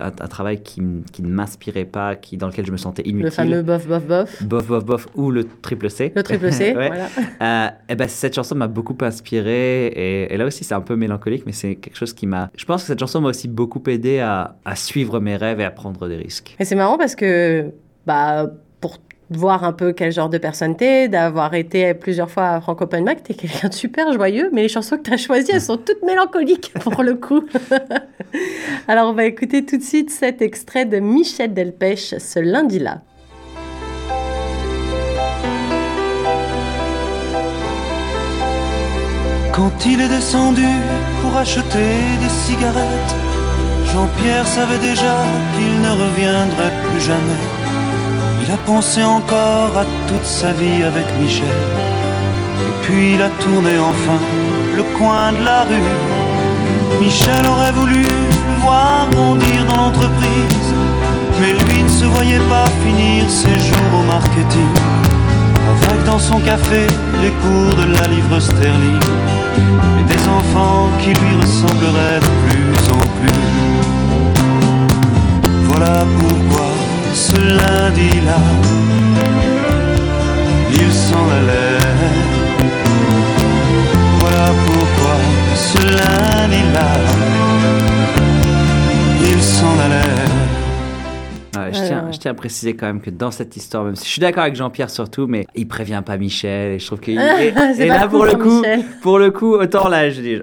[0.00, 3.24] un, travail qui, qui ne m'inspirait pas, qui, dans lequel je me sentais inutile.
[3.24, 4.42] Le fameux bof bof bof.
[4.42, 6.12] Bof bof bof ou le triple C.
[6.14, 7.06] Le triple C, voilà.
[7.40, 10.28] Euh, et eh ben, cette chanson m'a beaucoup inspiré.
[10.30, 12.50] Et, là aussi, c'est un peu mélancolique, mais c'est quelque chose qui m'a.
[12.56, 15.70] Je pense que cette chanson m'a aussi beaucoup aidé à, suivre mes rêves et à
[15.70, 16.56] prendre des risques.
[16.58, 17.70] Et c'est marrant parce que,
[18.06, 18.50] bah,
[18.80, 18.98] pour
[19.30, 23.22] voir un peu quel genre de personne t'es, d'avoir été plusieurs fois à Franco Mac,
[23.22, 26.72] t'es quelqu'un de super joyeux, mais les chansons que t'as choisies, elles sont toutes mélancoliques
[26.80, 27.44] pour le coup.
[28.88, 33.02] Alors on va écouter tout de suite cet extrait de Michel Delpech ce lundi-là.
[39.56, 40.66] Quand il est descendu
[41.22, 43.14] pour acheter des cigarettes,
[43.92, 45.14] Jean-Pierre savait déjà
[45.54, 47.44] qu'il ne reviendrait plus jamais.
[48.42, 51.60] Il a pensé encore à toute sa vie avec Michel.
[52.66, 54.18] Et puis il a tourné enfin
[54.76, 55.94] le coin de la rue.
[57.00, 60.70] Michel aurait voulu le voir grandir dans l'entreprise,
[61.40, 65.03] mais lui ne se voyait pas finir ses jours au marketing.
[65.70, 66.86] Avec dans son café
[67.22, 69.00] les cours de la livre sterling
[69.98, 73.44] et des enfants qui lui ressembleraient de plus en plus.
[75.68, 76.68] Voilà pourquoi
[77.14, 78.40] ce lundi-là,
[80.70, 81.78] il s'en allait.
[84.20, 85.16] Voilà pourquoi
[85.54, 86.90] ce lundi-là,
[89.32, 90.43] il s'en allait
[91.72, 94.10] je, tiens, je tiens à préciser quand même que dans cette histoire, même si je
[94.10, 96.72] suis d'accord avec Jean-Pierre surtout, mais il prévient pas Michel.
[96.72, 97.18] Et je trouve qu'il.
[97.78, 98.62] et, là, pour le coup,
[99.02, 100.38] pour le coup, autant là, je dis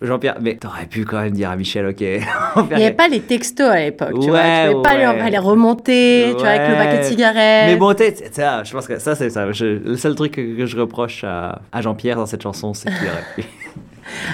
[0.00, 2.00] Jean-Pierre, mais t'aurais pu quand même dire à Michel, ok.
[2.00, 4.20] il n'y avait pas les textos à l'époque.
[4.20, 5.30] tu ouais, vois, tu pas ouais.
[5.30, 7.66] les remonter, tu vois, avec le paquet de cigarettes.
[7.66, 7.94] Mais bon,
[8.32, 9.46] ça, je pense que ça, c'est ça.
[9.46, 13.24] le seul truc que, je reproche à, à Jean-Pierre dans cette chanson, c'est qu'il aurait
[13.36, 13.44] pu.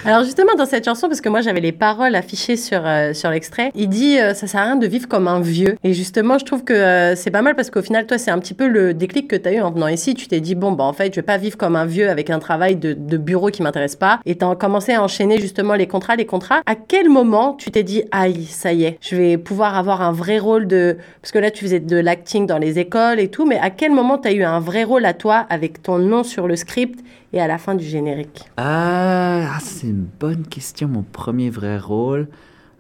[0.05, 3.31] Alors justement dans cette chanson, parce que moi j'avais les paroles affichées sur, euh, sur
[3.31, 5.77] l'extrait, il dit euh, ça sert à rien de vivre comme un vieux.
[5.85, 8.39] Et justement je trouve que euh, c'est pas mal parce qu'au final toi c'est un
[8.39, 10.15] petit peu le déclic que tu as eu en venant ici.
[10.15, 12.31] Tu t'es dit bon bah en fait je vais pas vivre comme un vieux avec
[12.31, 14.21] un travail de, bureau qui m'intéresse pas.
[14.27, 16.61] Et tu as commencé à enchaîner justement les contrats, les contrats.
[16.67, 20.13] À quel moment tu t'es dit aïe ça y est, je vais pouvoir avoir un
[20.13, 20.97] vrai rôle de...
[21.21, 23.93] Parce que là tu faisais de l'acting dans les écoles et tout, mais à quel
[23.93, 27.01] moment tu as eu un vrai rôle à toi avec ton nom sur le script
[27.33, 32.29] et à la fin du générique Ah, c'est une bonne question, mon premier vrai rôle.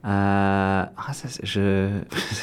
[0.05, 1.88] Euh, ah, ça, je.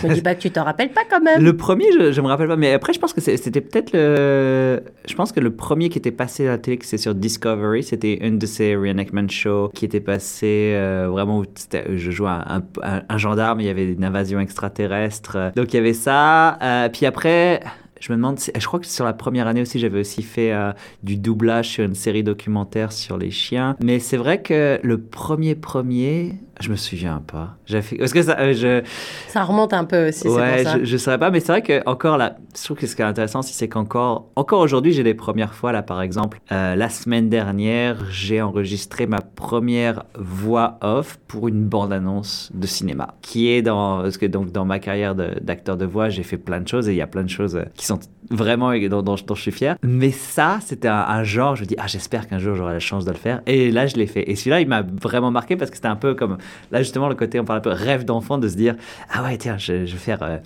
[0.04, 1.42] Ne dis pas que tu t'en rappelles pas quand même.
[1.42, 4.84] Le premier, je, je me rappelle pas, mais après, je pense que c'était peut-être le.
[5.08, 8.26] Je pense que le premier qui était passé à la télé, c'est sur Discovery, c'était
[8.28, 13.18] une de ces reenactment shows qui était passé euh, vraiment où je jouais un, un,
[13.18, 15.54] gendarme, il y avait une invasion extraterrestre.
[15.56, 16.60] Donc il y avait ça.
[16.62, 17.62] Euh, puis après
[18.06, 20.74] je me demande, je crois que sur la première année aussi, j'avais aussi fait euh,
[21.02, 23.76] du doublage sur une série documentaire sur les chiens.
[23.82, 27.58] Mais c'est vrai que le premier premier, Je me souviens pas.
[27.66, 28.82] J'ai fait parce que ça, euh, je.
[29.28, 30.28] Ça remonte un peu aussi.
[30.28, 30.80] Ouais, pour ça.
[30.80, 33.02] je, je saurais pas, mais c'est vrai que encore là, je trouve que ce qui
[33.02, 36.90] est intéressant, c'est qu'encore, encore aujourd'hui, j'ai des premières fois là, par exemple, euh, la
[36.90, 43.62] semaine dernière, j'ai enregistré ma première voix off pour une bande-annonce de cinéma, qui est
[43.62, 46.88] dans, parce que donc dans ma carrière d'acteur de, voix, j'ai fait plein de choses
[46.90, 48.00] et il y a plein de choses euh, qui sont
[48.32, 49.76] vraiment dont, dont, dont je suis fier.
[49.84, 52.80] Mais ça, c'était un, un genre, je me dis, ah, j'espère qu'un jour j'aurai la
[52.80, 53.42] chance de le faire.
[53.46, 54.30] Et là, je l'ai fait.
[54.30, 56.38] Et celui-là, il m'a vraiment marqué parce que c'était un peu comme,
[56.72, 58.76] là, justement, le côté, on parle un peu rêve d'enfant de se dire,
[59.12, 60.38] ah ouais, tiens, je, vais faire euh,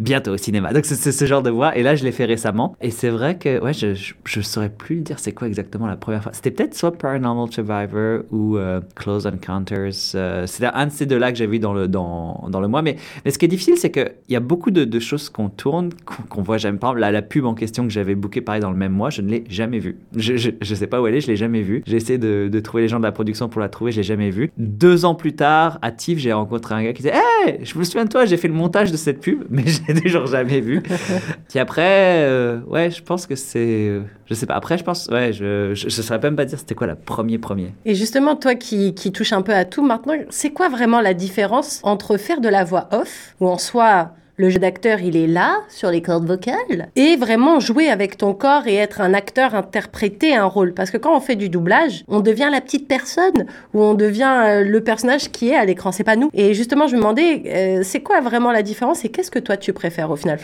[0.00, 0.72] bientôt au cinéma.
[0.72, 1.76] Donc, c'est ce genre de voix.
[1.76, 2.76] Et là, je l'ai fait récemment.
[2.80, 3.94] Et c'est vrai que, ouais, je,
[4.24, 6.32] je, saurais plus dire c'est quoi exactement la première fois.
[6.32, 9.92] C'était peut-être soit Paranormal Survivor ou euh, Close Encounters.
[10.14, 12.82] Euh, un de ces deux-là que j'ai vu dans le, dans, dans le mois.
[12.82, 15.90] Mais, mais ce qui est difficile, c'est qu'il y a beaucoup de, choses qu'on tourne,
[16.04, 16.78] qu'on qu'on voit jamais.
[16.78, 19.10] Par exemple, la, la pub en question que j'avais bookée pareil dans le même mois,
[19.10, 19.98] je ne l'ai jamais vue.
[20.16, 21.82] Je, je, je sais pas où elle est, je l'ai jamais vue.
[21.86, 24.02] J'ai essayé de, de trouver les gens de la production pour la trouver, je l'ai
[24.02, 24.50] jamais vue.
[24.56, 27.14] Deux ans plus tard, à TIFF, j'ai rencontré un gars qui disait
[27.46, 29.80] Hey, je me souviens de toi, j'ai fait le montage de cette pub, mais je
[29.92, 30.82] l'ai toujours jamais vue.
[31.48, 33.58] Puis après, euh, ouais, je pense que c'est.
[33.88, 34.54] euh, Je sais pas.
[34.54, 37.72] Après, je pense, ouais, je, je saurais même pas dire c'était quoi la premier premier.
[37.84, 41.14] Et justement, toi qui, qui touche un peu à tout maintenant, c'est quoi vraiment la
[41.14, 45.26] différence entre faire de la voix off, où en soi le jeu d'acteur il est
[45.26, 49.54] là, sur les cordes vocales, et vraiment jouer avec ton corps et être un acteur,
[49.54, 53.46] interpréter un rôle Parce que quand on fait du doublage, on devient la petite personne,
[53.72, 56.30] ou on devient euh, le personnage qui est à l'écran, c'est pas nous.
[56.34, 59.56] Et justement, je me demandais, euh, c'est quoi vraiment la différence et qu'est-ce que toi
[59.56, 60.38] tu préfères au final,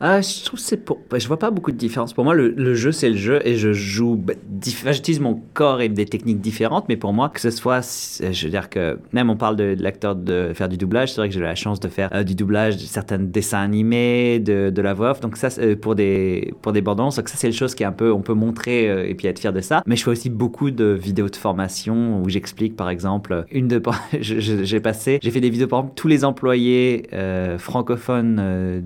[0.00, 0.98] Ah, je trouve c'est pour.
[1.14, 2.12] Je vois pas beaucoup de différence.
[2.12, 4.16] Pour moi, le, jeu, c'est le jeu et je joue.
[4.16, 7.80] bah, J'utilise mon corps et des techniques différentes, mais pour moi, que ce soit.
[8.20, 11.12] Je veux dire que même on parle de, l'acteur de faire du doublage.
[11.12, 14.38] C'est vrai que j'ai la chance de faire euh, du doublage de certains dessins animés,
[14.40, 15.20] de, de la voix off.
[15.20, 17.16] Donc, ça, euh, pour des, pour des bandes annonces.
[17.16, 18.12] Donc, ça, c'est le chose qui est un peu.
[18.12, 19.82] On peut montrer euh, et puis être fier de ça.
[19.86, 23.80] Mais je fais aussi beaucoup de vidéos de formation où j'explique, par exemple, une de.
[24.20, 25.18] je- je- J'ai passé.
[25.22, 28.80] J'ai fait des vidéos, par exemple, tous les employés euh, francophones euh,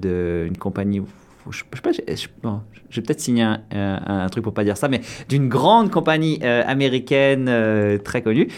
[0.47, 1.01] d'une compagnie
[1.51, 4.77] je, je j'ai- je, bon, j'ai peut-être signé un, un- un truc pour pas dire
[4.77, 8.49] ça, mais d'une grande compagnie euh, américaine euh, très connue.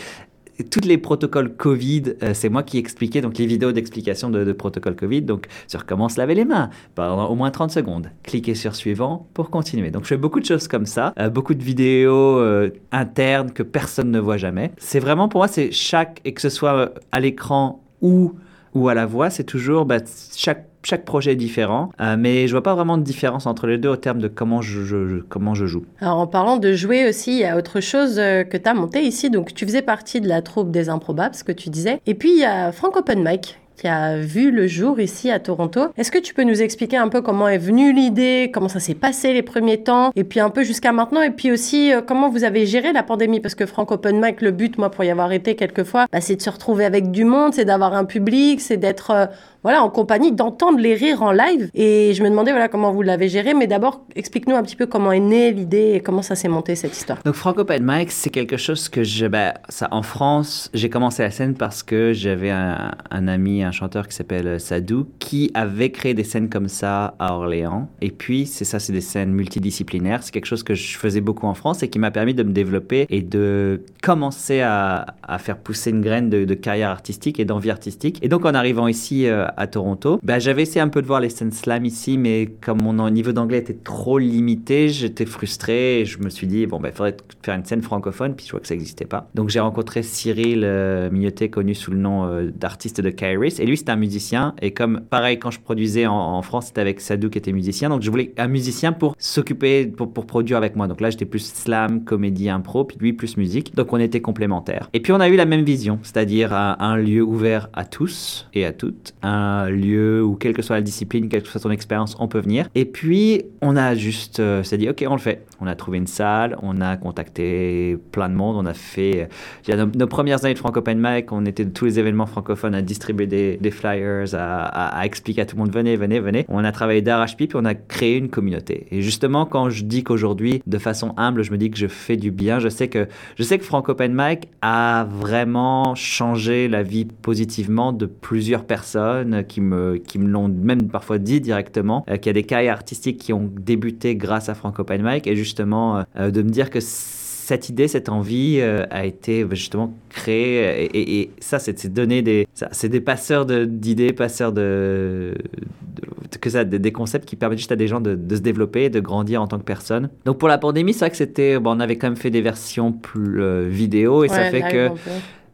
[0.59, 4.53] Et Toutes les protocoles Covid, euh, c'est moi qui expliquais, donc les vidéos d'explication de,
[4.53, 8.11] protocoles Covid, donc sur comment se laver les mains pendant au moins 30 secondes.
[8.23, 9.91] Cliquez sur suivant pour continuer.
[9.91, 13.63] Donc je fais beaucoup de choses comme ça, euh, beaucoup de vidéos euh, internes que
[13.63, 14.73] personne ne voit jamais.
[14.79, 18.35] C'est vraiment pour moi, c'est chaque, et que ce soit à l'écran ou,
[18.75, 19.99] ou à la voix, c'est toujours bah,
[20.37, 23.79] chaque chaque projet est différent, euh, mais je vois pas vraiment de différence entre les
[23.79, 25.85] deux au terme de comment je, comment je joue.
[26.01, 28.75] Alors en parlant de jouer aussi, il y a autre chose euh, que tu as
[28.75, 29.31] monté ici.
[29.31, 32.01] Donc tu faisais partie de la troupe des improbables, ce que tu disais.
[32.07, 35.41] Et puis il y a Frank Open Mic qui a vu le jour ici à
[35.41, 35.89] Toronto.
[35.97, 38.95] Est-ce que tu peux nous expliquer un peu comment est venue l'idée, comment ça s'est
[38.95, 42.29] passé les premiers temps, et puis un peu jusqu'à maintenant, et puis aussi euh, comment
[42.29, 43.41] vous avez géré la pandémie?
[43.41, 46.21] Parce que Frank Open Mic, le but, moi, pour y avoir été quelques fois, bah,
[46.21, 49.31] c'est de se retrouver avec du monde, c'est d'avoir un public, c'est d'être
[49.63, 51.71] voilà, en compagnie, d'entendre les rires en live.
[51.75, 54.87] Et je me demandais voilà comment vous l'avez géré, mais d'abord explique-nous un petit peu
[54.87, 57.19] comment est née l'idée et comment ça s'est monté cette histoire.
[57.25, 61.31] Donc Franco Mic, c'est quelque chose que je, ben, ça, en France, j'ai commencé la
[61.31, 62.93] scène parce que j'avais un,
[63.29, 67.35] ami, un chanteur qui s'appelle euh, Sadou, qui avait créé des scènes comme ça à
[67.35, 67.89] Orléans.
[68.01, 70.23] Et puis, c'est ça, c'est des scènes multidisciplinaires.
[70.23, 72.53] C'est quelque chose que je faisais beaucoup en France et qui m'a permis de me
[72.53, 77.45] développer et de commencer à, à faire pousser une graine de, de carrière artistique et
[77.45, 78.19] d'envie artistique.
[78.23, 81.21] Et donc, en arrivant ici euh, à Toronto, ben, j'avais essayé un peu de voir
[81.21, 86.05] les scènes slam ici, mais comme mon niveau d'anglais était trop limité, j'étais frustré et
[86.05, 88.67] je me suis dit, bon, il faudrait faire une scène francophone, puis je vois que
[88.67, 89.29] ça n'existait pas.
[89.35, 93.67] Donc, j'ai rencontré Cyril euh, Mignotet, connu sous le nom euh, d'artiste de Kairis, et
[93.67, 94.55] lui, c'était un musicien.
[94.63, 98.03] Et comme, pareil, quand je produisais en, France, c'était avec Sadou qui était musicien, donc
[98.03, 100.89] je voulais un musicien pour s'occuper, pour, pour produire avec moi.
[100.89, 103.75] Donc là, j'étais plus slam, comédie, impro, puis lui, plus musique.
[103.75, 104.89] Donc, on était complémentaires.
[104.93, 108.49] Et puis, on a eu la même vision, c'est-à-dire un, un lieu ouvert à tous
[108.55, 111.71] et à toutes, un lieu où, quelle que soit la discipline, quelle que soit ton
[111.71, 112.69] expérience, on peut venir.
[112.75, 115.45] Et puis, on a juste euh, s'est dit, OK, on le fait.
[115.61, 119.29] On a trouvé une salle, on a contacté plein de monde, on a fait.
[119.69, 122.27] euh, nos, nos premières années de Franco Open Mic, on était de tous les événements
[122.27, 126.45] francophones à distribuer des, flyers, à expliquer à tout le monde, venez, venez, venez.
[126.49, 128.87] On a travaillé d'arrache-pied, puis on a créé une communauté.
[128.91, 132.17] Et justement, quand je dis qu'aujourd'hui, de façon humble, je me dis que je fais
[132.17, 136.83] du bien, je sais que, je sais que Franco Open Mic a vraiment changé la
[136.83, 142.17] vie positivement de plusieurs personnes qui me, qui me l'ont même parfois dit directement, euh,
[142.17, 145.35] qu'il y a des carrières artistiques qui ont débuté grâce à Franco Open Mic, et
[145.37, 149.49] justement, euh, euh, de me dire que cette idée, cette envie euh, a été euh,
[149.51, 154.53] justement créée et, et- et ça, c'est donner des, c'est des passeurs de- d'idées, passeurs
[154.53, 158.37] de, de- que ça, des, des concepts qui permettent juste à des gens de, de
[158.37, 160.09] se développer, de grandir en tant que personne.
[160.25, 162.41] Donc pour la pandémie, c'est vrai que c'était, bon, on avait quand même fait des
[162.43, 164.89] versions plus euh, vidéo et ça fait que.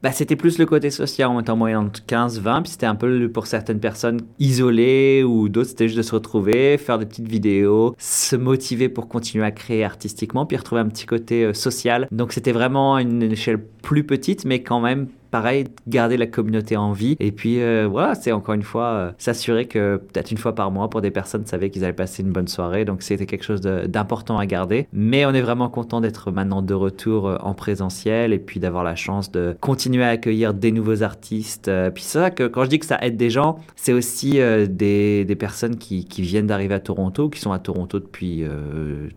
[0.02, 1.28] Bah, c'était plus le côté social.
[1.30, 5.24] On était en moyenne entre 15, 20, puis c'était un peu pour certaines personnes isolées
[5.24, 9.44] ou d'autres, c'était juste de se retrouver, faire des petites vidéos, se motiver pour continuer
[9.44, 12.06] à créer artistiquement, puis retrouver un petit côté euh, social.
[12.12, 16.92] Donc c'était vraiment une échelle plus petite, mais quand même pareil, garder la communauté en
[16.92, 17.16] vie.
[17.20, 20.70] Et puis euh, voilà, c'est encore une fois euh, s'assurer que peut-être une fois par
[20.70, 22.84] mois, pour des personnes savaient qu'ils allaient passer une bonne soirée.
[22.84, 24.88] Donc c'était quelque chose d'important à garder.
[24.92, 28.84] Mais on est vraiment content d'être maintenant de retour euh, en présentiel et puis d'avoir
[28.84, 31.70] la chance de continuer à accueillir des nouveaux artistes.
[31.94, 35.24] puis c'est ça que quand je dis que ça aide des gens, c'est aussi des,
[35.24, 38.44] des, personnes qui, qui viennent d'arriver à Toronto, qui sont à Toronto depuis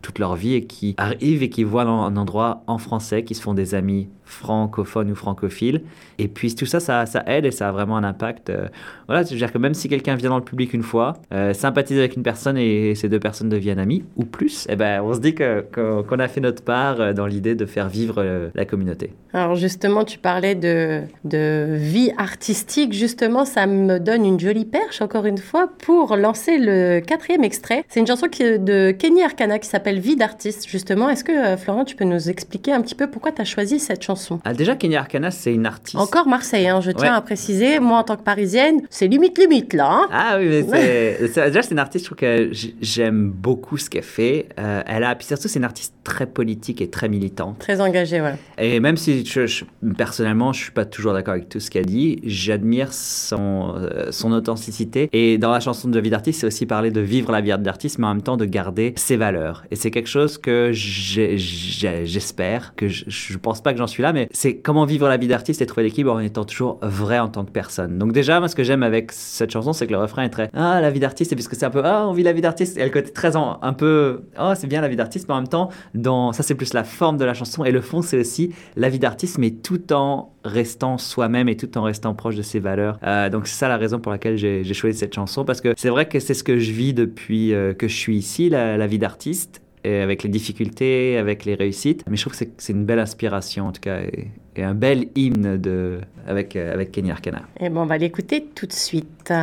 [0.01, 3.41] toute leur vie et qui arrivent et qui voient un endroit en français, qui se
[3.41, 5.81] font des amis francophones ou francophiles.
[6.17, 8.49] Et puis tout ça, ça, aide et ça a vraiment un impact.
[8.49, 8.67] Euh,
[9.07, 12.15] voilà, c'est-à-dire que même si quelqu'un vient dans le public une fois, euh, sympathise avec
[12.15, 15.35] une personne et ces deux personnes deviennent amies ou plus, eh ben, on se dit
[15.35, 19.13] qu'on que, a fait notre part euh, dans l'idée de faire vivre la communauté.
[19.33, 22.93] Alors justement, tu parlais de, de vie artistique.
[22.93, 27.83] Justement, ça me donne une jolie perche, encore une fois, pour lancer le quatrième extrait.
[27.89, 31.09] C'est une chanson qui, de Kenny Arcana qui s'appelle Vie d'artiste, justement.
[31.09, 34.03] Est-ce que, Florent, tu peux nous expliquer un petit peu pourquoi tu as choisi cette
[34.03, 34.20] chanson?
[34.43, 37.79] Ah, Déjà, Kenny Arcana, c'est une artiste encore Marseille, hein, je tiens à préciser.
[37.79, 39.89] Moi, en tant que parisienne, c'est limite, limite, là.
[39.91, 40.07] Hein.
[40.11, 41.47] ah oui, mais c'est.
[41.47, 42.51] déjà, c'est une artiste, je trouve que
[42.81, 44.47] j'aime beaucoup ce qu'elle fait.
[44.59, 45.15] Euh, elle a.
[45.15, 47.59] Puis surtout, c'est une artiste très politique et très militante.
[47.59, 48.35] Très engagée, ouais.
[48.57, 49.63] Et même si je,
[49.97, 54.31] personnellement, je suis pas toujours d'accord avec tout ce qu'elle dit, j'admire son, euh, son
[54.31, 55.09] authenticité.
[55.13, 57.99] Et dans la chanson de vie d'artiste, c'est aussi parler de vivre la vie d'artiste,
[57.99, 59.63] mais en même temps de garder ses valeurs.
[59.71, 64.10] Et c'est quelque chose que j'espère, que je, je pense pas que j'en suis là,
[64.13, 67.27] mais c'est comment vivre la vie d'artiste et trouver l'équipe en étant toujours vrai en
[67.27, 67.97] tant que personne.
[67.97, 70.49] Donc déjà, moi, ce que j'aime avec cette chanson, c'est que le refrain est très
[70.53, 72.77] ah la vie d'artiste, et puisque c'est un peu ah on vit la vie d'artiste,
[72.77, 75.47] et le côté très un peu oh c'est bien la vie d'artiste, mais en même
[75.47, 78.53] temps dans ça c'est plus la forme de la chanson et le fond c'est aussi
[78.75, 82.59] la vie d'artiste, mais tout en restant soi-même et tout en restant proche de ses
[82.59, 82.99] valeurs.
[83.03, 85.89] Euh, donc c'est ça la raison pour laquelle j'ai choisi cette chanson parce que c'est
[85.89, 88.99] vrai que c'est ce que je vis depuis euh, que je suis ici, la vie
[88.99, 92.03] d'artiste avec les difficultés, avec les réussites.
[92.09, 94.29] Mais je trouve que c'est une belle inspiration en tout cas et,
[94.61, 97.43] un bel hymne de, avec, euh, avec Kenny Arcana.
[97.59, 99.33] Et bon, on va l'écouter tout de suite.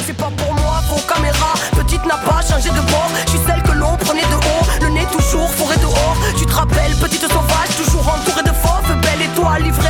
[0.00, 3.10] C'est pas pour moi, pour caméra, petite n'a pas changé de bord.
[3.26, 6.16] Je suis celle que l'on prenait de haut, le nez toujours forêt dehors.
[6.38, 9.88] Tu te rappelles, petite sauvage, toujours entourée de fauves, belle étoile livrée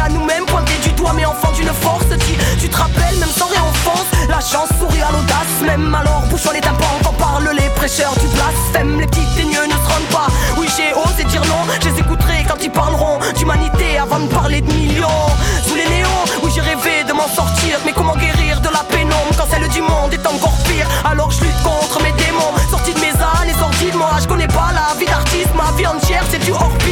[14.45, 15.27] parler de millions.
[15.67, 19.33] Sous les néons, oui, j'ai rêvé de m'en sortir, mais comment guérir de la pénombre
[19.39, 20.87] quand celle du monde est encore pire?
[21.03, 24.11] Alors je lutte contre mes démons, sortis de mes années, sortis de moi.
[24.21, 26.84] Je connais pas la vie d'artiste, ma vie entière, c'est du hors-piste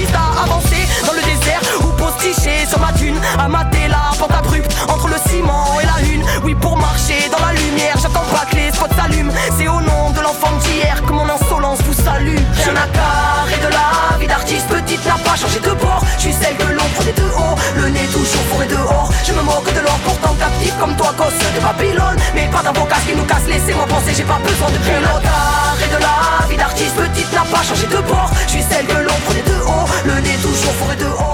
[21.19, 22.17] de Babylone.
[22.35, 25.23] Mais pas d'avocat qui nous casse, laissez-moi penser, j'ai pas besoin de pilote.
[25.23, 28.31] Carré de la vie d'artiste petite n'a pas changé de bord.
[28.47, 31.23] Je suis celle que l'on prenait de haut, le nez toujours fourré dehors.
[31.23, 31.32] Je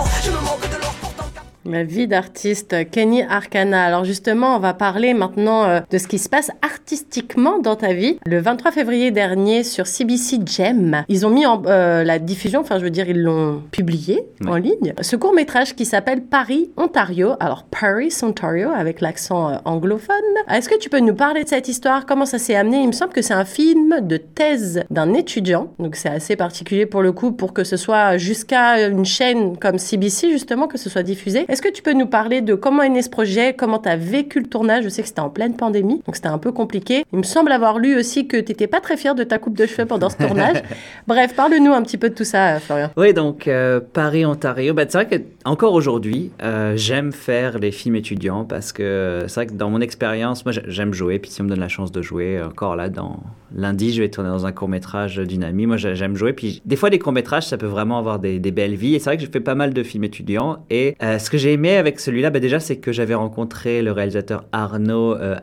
[1.70, 3.84] la vie d'artiste Kenny Arcana.
[3.84, 7.92] Alors justement, on va parler maintenant euh, de ce qui se passe artistiquement dans ta
[7.92, 8.18] vie.
[8.26, 12.78] Le 23 février dernier sur CBC Gem, ils ont mis en, euh, la diffusion, enfin
[12.78, 17.32] je veux dire ils l'ont publié en ligne, ce court métrage qui s'appelle Paris Ontario.
[17.40, 20.16] Alors Paris Ontario avec l'accent euh, anglophone.
[20.50, 22.06] Est-ce que tu peux nous parler de cette histoire?
[22.06, 22.78] Comment ça s'est amené?
[22.80, 26.86] Il me semble que c'est un film de thèse d'un étudiant, donc c'est assez particulier
[26.86, 30.88] pour le coup pour que ce soit jusqu'à une chaîne comme CBC justement que ce
[30.88, 31.44] soit diffusé.
[31.58, 33.96] Est-ce que tu peux nous parler de comment est né ce projet, comment tu as
[33.96, 34.84] vécu le tournage?
[34.84, 37.04] Je sais que c'était en pleine pandémie, donc c'était un peu compliqué.
[37.12, 39.56] Il me semble avoir lu aussi que tu n'étais pas très fier de ta coupe
[39.56, 40.62] de cheveux pendant ce tournage.
[41.08, 42.92] Bref, parle-nous un petit peu de tout ça, Florian.
[42.96, 44.72] Oui, donc euh, Paris, Ontario.
[44.72, 49.34] Bah, c'est vrai que encore aujourd'hui, euh, j'aime faire les films étudiants parce que c'est
[49.34, 51.18] vrai que dans mon expérience, moi j'aime jouer.
[51.18, 53.18] Puis si on me donne la chance de jouer, encore là, dans
[53.52, 55.66] lundi, je vais tourner dans un court métrage d'une amie.
[55.66, 56.32] Moi j'aime jouer.
[56.34, 58.94] Puis des fois, des courts métrages, ça peut vraiment avoir des, belles vies.
[58.94, 60.64] Et c'est vrai que je fais pas mal de films étudiants.
[60.70, 63.92] Et euh, ce que j'ai aimé avec celui-là, bah, déjà, c'est que j'avais rencontré le
[63.92, 65.36] réalisateur Arnaud euh,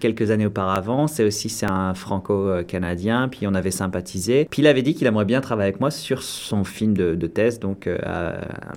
[0.00, 1.06] quelques années auparavant.
[1.06, 3.28] C'est aussi c'est un franco-canadien.
[3.28, 4.46] Puis on avait sympathisé.
[4.50, 7.58] Puis il avait dit qu'il aimerait bien travailler avec moi sur son film de, thèse,
[7.58, 7.88] donc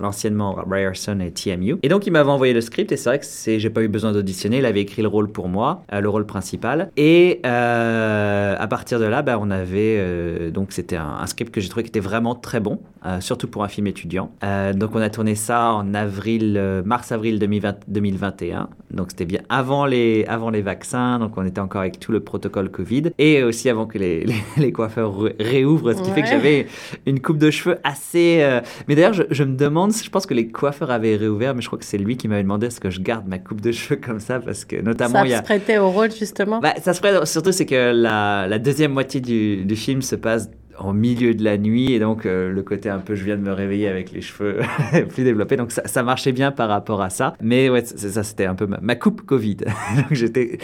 [0.00, 1.76] l'anciennement Ryerson et TMU.
[1.82, 4.12] Et donc il m'avait envoyé le script et c'est vrai que j'ai pas eu besoin
[4.12, 6.90] d'auditionner, il avait écrit le rôle pour moi, euh, le rôle principal.
[6.96, 11.60] Et euh, à partir de là, bah, on avait euh, donc c'était un, script que
[11.60, 12.80] j'ai trouvé qui était vraiment très bon,
[13.20, 14.32] surtout pour un film étudiant.
[14.74, 18.68] donc on a tourné ça en avril euh, mars-avril 2021.
[18.90, 22.20] Donc c'était bien avant les, avant les vaccins, donc on était encore avec tout le
[22.20, 23.10] protocole Covid.
[23.18, 26.66] Et aussi avant que les, les, coiffeurs réouvrent, ce qui fait que j'avais
[27.06, 28.38] une coupe de cheveux assez...
[28.40, 31.62] Euh, mais d'ailleurs, je, je, me demande, je pense que les coiffeurs avaient réouvert, mais
[31.62, 33.72] je crois que c'est lui qui m'avait demandé est-ce que je garde ma coupe de
[33.72, 35.20] cheveux comme ça, parce que notamment...
[35.20, 35.38] Ça il y a...
[35.38, 36.60] se prêtait au rôle, justement?
[36.60, 40.16] Bah, Ça se prête, surtout c'est que la, la deuxième moitié du, du film se
[40.16, 40.50] passe
[40.80, 43.42] en milieu de la nuit et donc euh, le côté un peu je viens de
[43.42, 44.60] me réveiller avec les cheveux
[45.08, 45.56] plus développés.
[45.56, 47.34] Donc ça, ça, marchait bien par rapport à ça.
[47.40, 49.56] Mais ouais ça c'était un peu ma, coupe Covid.
[49.96, 50.58] Donc j'étais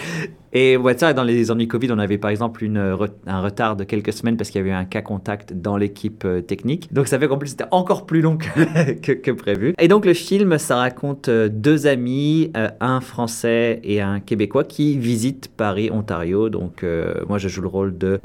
[0.52, 3.84] et ouais ça dans les ennuis Covid on avait par exemple une, un retard de
[3.84, 6.92] quelques semaines parce qu'il y avait eu un cas contact dans l'équipe euh, technique.
[6.92, 9.74] Donc ça fait qu'en plus c'était encore plus long que, que, prévu.
[9.78, 12.50] Et donc le film ça raconte euh, deux amis
[12.80, 16.48] un français et un québécois qui visitent Paris Ontario.
[16.48, 16.84] Donc
[17.28, 18.18] moi je joue le rôle de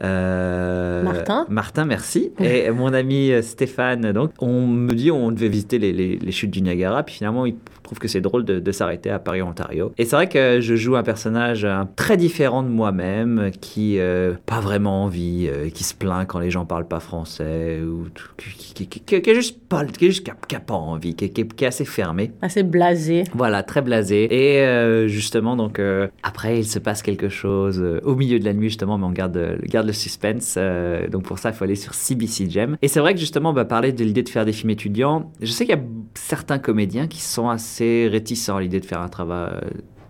[1.03, 1.45] Martin.
[1.49, 2.31] Martin merci.
[2.39, 6.51] Et mon ami euh, Stéphane, donc, on me dit on devait visiter les, les, chutes
[6.51, 7.55] du Niagara, puis finalement, il
[7.91, 9.91] trouve que c'est drôle de, s'arrêter à Paris, Ontario.
[9.97, 11.67] Et c'est vrai que je joue un personnage
[11.97, 16.49] très différent de moi-même, qui euh, pas vraiment envie, euh, qui se plaint quand les
[16.49, 18.05] gens parlent pas français, ou
[18.37, 21.83] qui, qui, qui, qui, juste pas, qui, juste, qui a, pas envie, qui, est assez
[21.83, 22.31] fermé.
[22.41, 23.25] Assez blasé.
[23.33, 24.29] Voilà, très blasé.
[24.31, 25.81] Et justement, donc,
[26.23, 29.59] après, il se passe quelque chose au milieu de la nuit, justement, mais on garde,
[29.65, 30.57] garde le suspense.
[31.11, 32.77] donc pour ça, il faut aller sur CBC Gem.
[32.81, 35.51] Et c'est vrai que justement, bah, parler de l'idée de faire des films étudiants, je
[35.51, 35.83] sais qu'il y a
[36.13, 39.61] certains comédiens qui sont assez réticents à l'idée de faire un travail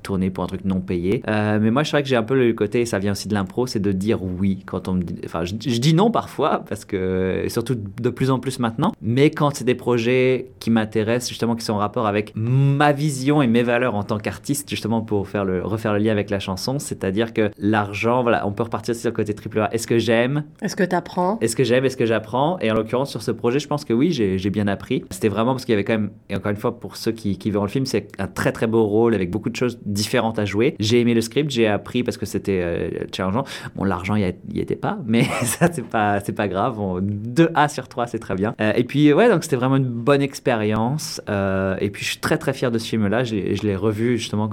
[0.02, 1.24] tourner pour un truc non payé.
[1.28, 3.34] Euh, mais moi, je vrai que j'ai un peu le côté, ça vient aussi de
[3.34, 5.16] l'impro, c'est de dire oui quand on me dit.
[5.26, 7.46] Enfin, je, dis non parfois, parce que.
[7.48, 8.94] surtout de plus en plus maintenant.
[9.02, 13.42] Mais quand c'est des projets qui m'intéressent, justement, qui sont en rapport avec ma vision
[13.42, 16.40] et mes valeurs en tant qu'artiste, justement, pour faire le, refaire le lien avec la
[16.40, 19.74] chanson, c'est-à-dire que l'argent, voilà, on peut repartir sur le côté triple A.
[19.74, 20.44] Est-ce que j'aime?
[20.62, 21.86] Est-ce que tu apprends Est-ce que j'aime?
[21.86, 22.58] Est-ce que j'apprends?
[22.60, 25.04] Et en l'occurrence, sur ce projet, je pense que oui, j'ai bien appris.
[25.10, 27.38] C'était vraiment parce qu'il y avait quand même, et encore une fois, pour ceux qui,
[27.38, 30.40] qui verront le film, c'est un très très beau rôle avec beaucoup de choses différentes
[30.40, 30.76] à jouer.
[30.80, 33.44] J'ai aimé le script, j'ai appris parce que c'était euh, challengeant.
[33.76, 36.80] Bon, l'argent, il n'y était pas, mais ça, c'est pas, pas grave.
[37.02, 38.56] 2 A sur 3, c'est très bien.
[38.62, 41.22] Euh, et puis, ouais, donc c'était vraiment une bonne expérience.
[41.30, 43.24] Euh, et puis, je suis très, très fier de ce film-là.
[43.24, 44.50] Je, l'ai revu justement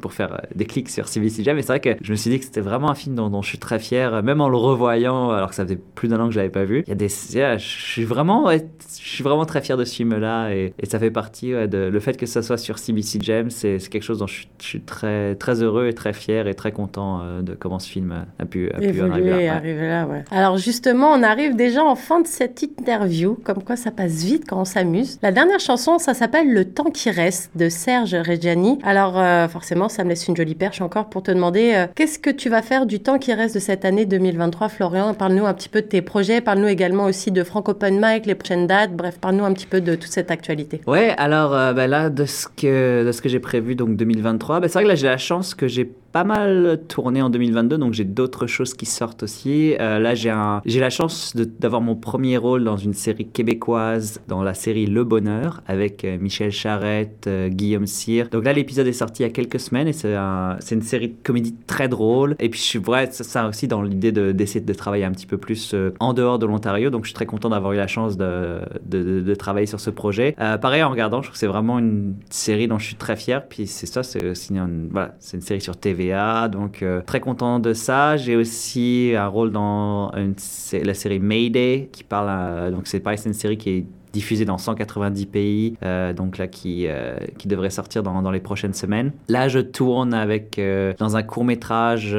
[0.00, 1.58] pour faire des clics sur CBC Jam.
[1.58, 3.48] Et c'est vrai que je me suis dit que c'était vraiment un film dont, je
[3.48, 6.32] suis très fier, même en le revoyant, alors que ça faisait plus d'un an que
[6.32, 6.82] je l'avais pas vu.
[6.86, 7.08] Il y a des.
[7.08, 8.58] je suis vraiment, je
[8.88, 10.54] suis vraiment très fier de ce film-là.
[10.54, 11.90] Et, ça fait partie de.
[11.92, 15.34] Le fait que ça soit sur CBC Jam, c'est quelque chose dont je suis très
[15.34, 18.70] très, heureux et très fier et très content euh, de comment ce film a pu,
[18.70, 20.06] a pu arriver, là.
[20.06, 20.24] ouais.
[20.30, 24.44] Alors justement, on arrive déjà en fin de cette interview, comme quoi ça passe vite
[24.48, 25.18] quand on s'amuse.
[25.22, 28.78] La dernière chanson, ça s'appelle Le temps qui reste de Serge Reggiani.
[28.82, 32.18] Alors euh, forcément, ça me laisse une jolie perche encore pour te demander euh, qu'est-ce
[32.18, 35.14] que tu vas faire du temps qui reste de cette année 2023, Florian?
[35.14, 38.34] Parle-nous un petit peu de tes projets, parle-nous également aussi de Frank Open Mic, les
[38.34, 40.80] prochaines dates, bref, parle-nous un petit peu de toute cette actualité.
[40.86, 44.74] Ouais, alors ben là, de ce que, de ce que j'ai prévu, donc 2023, c'est
[44.74, 45.84] vrai que là, j'ai la chance que j'ai
[46.16, 49.76] pas mal tourné en 2022, donc j'ai d'autres choses qui sortent aussi.
[49.78, 54.22] Euh, là, j'ai un, j'ai la chance d'avoir mon premier rôle dans une série québécoise,
[54.26, 58.30] dans la série Le Bonheur, avec euh, Michel Charette, euh, Guillaume Cyr.
[58.30, 60.80] Donc là, l'épisode est sorti il y a quelques semaines et c'est, un, c'est une
[60.80, 62.34] série de comédie très drôle.
[62.38, 65.26] Et puis je suis vrai, ça aussi dans l'idée de, d'essayer de travailler un petit
[65.26, 66.88] peu plus en dehors de l'Ontario.
[66.88, 70.34] Donc je suis très content d'avoir eu la chance de, de, travailler sur ce projet.
[70.62, 73.46] pareil, en regardant, je trouve que c'est vraiment une série dont je suis très fier.
[73.46, 74.54] Puis c'est ça, c'est aussi
[74.90, 76.05] voilà, c'est une série sur TV
[76.50, 78.16] donc euh, très content de ça.
[78.16, 83.56] J'ai aussi un rôle dans la série Mayday, qui parle, donc c'est c'est une série
[83.56, 83.84] qui est
[84.16, 88.40] diffusé dans 190 pays, euh, donc là qui, euh, qui devrait sortir dans, dans, les
[88.40, 89.12] prochaines semaines.
[89.28, 92.16] Là, je tourne avec euh, dans un court métrage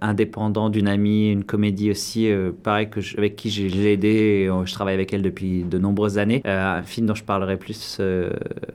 [0.00, 2.28] indépendant d'une amie, une comédie aussi,
[2.64, 6.42] pareil que avec qui j'ai aidé, je travaille avec elle depuis de nombreuses années.
[6.44, 8.00] un film dont je parlerai plus